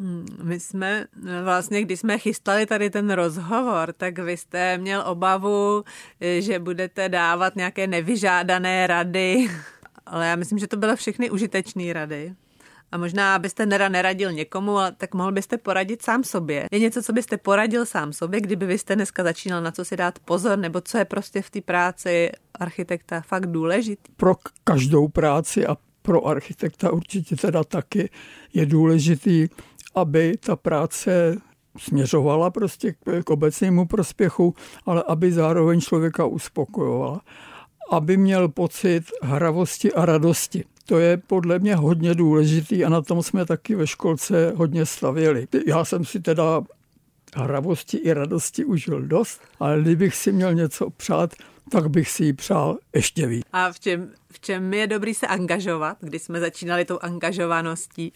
Hmm, 0.00 0.26
my 0.42 0.60
jsme 0.60 1.06
vlastně, 1.44 1.82
když 1.82 2.00
jsme 2.00 2.18
chystali 2.18 2.66
tady 2.66 2.90
ten 2.90 3.10
rozhovor, 3.10 3.92
tak 3.92 4.18
vy 4.18 4.36
jste 4.36 4.78
měl 4.78 5.04
obavu, 5.06 5.84
že 6.38 6.58
budete 6.58 7.08
dávat 7.08 7.56
nějaké 7.56 7.86
nevyžádané 7.86 8.86
rady, 8.86 9.50
ale 10.06 10.26
já 10.26 10.36
myslím, 10.36 10.58
že 10.58 10.66
to 10.66 10.76
byly 10.76 10.96
všechny 10.96 11.30
užitečné 11.30 11.92
rady. 11.92 12.34
A 12.92 12.98
možná 12.98 13.38
byste 13.38 13.66
nera 13.66 13.88
neradil 13.88 14.32
někomu, 14.32 14.78
ale 14.78 14.92
tak 14.92 15.14
mohl 15.14 15.32
byste 15.32 15.58
poradit 15.58 16.02
sám 16.02 16.24
sobě. 16.24 16.66
Je 16.72 16.78
něco, 16.78 17.02
co 17.02 17.12
byste 17.12 17.36
poradil 17.36 17.86
sám 17.86 18.12
sobě, 18.12 18.40
kdyby 18.40 18.66
vy 18.66 18.78
jste 18.78 18.96
dneska 18.96 19.22
začínal 19.22 19.62
na 19.62 19.70
co 19.70 19.84
si 19.84 19.96
dát 19.96 20.18
pozor, 20.18 20.58
nebo 20.58 20.80
co 20.80 20.98
je 20.98 21.04
prostě 21.04 21.42
v 21.42 21.50
té 21.50 21.60
práci 21.60 22.30
architekta 22.54 23.20
fakt 23.20 23.46
důležitý? 23.46 24.12
Pro 24.16 24.34
každou 24.64 25.08
práci 25.08 25.66
a 25.66 25.76
pro 26.08 26.26
architekta 26.26 26.92
určitě 26.92 27.36
teda 27.36 27.64
taky 27.64 28.10
je 28.54 28.66
důležitý, 28.66 29.48
aby 29.94 30.36
ta 30.40 30.56
práce 30.56 31.36
směřovala 31.78 32.50
prostě 32.50 32.94
k 33.24 33.30
obecnému 33.30 33.86
prospěchu, 33.86 34.54
ale 34.86 35.04
aby 35.08 35.32
zároveň 35.32 35.80
člověka 35.80 36.24
uspokojovala. 36.24 37.20
Aby 37.90 38.16
měl 38.16 38.48
pocit 38.48 39.04
hravosti 39.22 39.92
a 39.92 40.06
radosti. 40.06 40.64
To 40.86 40.98
je 40.98 41.16
podle 41.16 41.58
mě 41.58 41.76
hodně 41.76 42.14
důležitý 42.14 42.84
a 42.84 42.88
na 42.88 43.02
tom 43.02 43.22
jsme 43.22 43.44
taky 43.46 43.74
ve 43.74 43.86
školce 43.86 44.52
hodně 44.56 44.86
stavěli. 44.86 45.48
Já 45.66 45.84
jsem 45.84 46.04
si 46.04 46.20
teda 46.20 46.62
hravosti 47.36 47.96
i 47.96 48.12
radosti 48.12 48.64
užil 48.64 49.02
dost, 49.02 49.40
ale 49.60 49.80
kdybych 49.80 50.14
si 50.16 50.32
měl 50.32 50.54
něco 50.54 50.90
přát, 50.90 51.34
tak 51.70 51.90
bych 51.90 52.10
si 52.10 52.24
ji 52.24 52.32
přál 52.32 52.78
ještě 52.94 53.26
víc. 53.26 53.44
A 53.52 53.72
v 53.72 53.80
čem, 53.80 54.12
v 54.32 54.40
čem 54.40 54.74
je 54.74 54.86
dobrý 54.86 55.14
se 55.14 55.26
angažovat, 55.26 55.96
když 56.00 56.22
jsme 56.22 56.40
začínali 56.40 56.84
tou 56.84 56.98
angažovaností? 57.02 58.12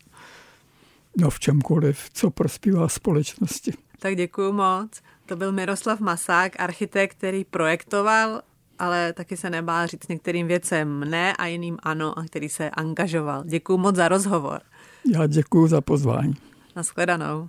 No 1.16 1.30
v 1.30 1.40
čemkoliv, 1.40 2.10
co 2.12 2.30
prospívá 2.30 2.88
společnosti. 2.88 3.72
Tak 3.98 4.16
děkuji 4.16 4.52
moc. 4.52 5.02
To 5.26 5.36
byl 5.36 5.52
Miroslav 5.52 6.00
Masák, 6.00 6.60
architekt, 6.60 7.16
který 7.16 7.44
projektoval, 7.44 8.42
ale 8.78 9.12
taky 9.12 9.36
se 9.36 9.50
nebál 9.50 9.86
říct 9.86 10.08
některým 10.08 10.46
věcem 10.46 11.00
ne 11.00 11.36
a 11.36 11.46
jiným 11.46 11.78
ano, 11.82 12.18
a 12.18 12.24
který 12.24 12.48
se 12.48 12.70
angažoval. 12.70 13.44
Děkuji 13.44 13.78
moc 13.78 13.96
za 13.96 14.08
rozhovor. 14.08 14.60
Já 15.14 15.26
děkuji 15.26 15.66
za 15.66 15.80
pozvání. 15.80 16.34
Naschledanou. 16.76 17.48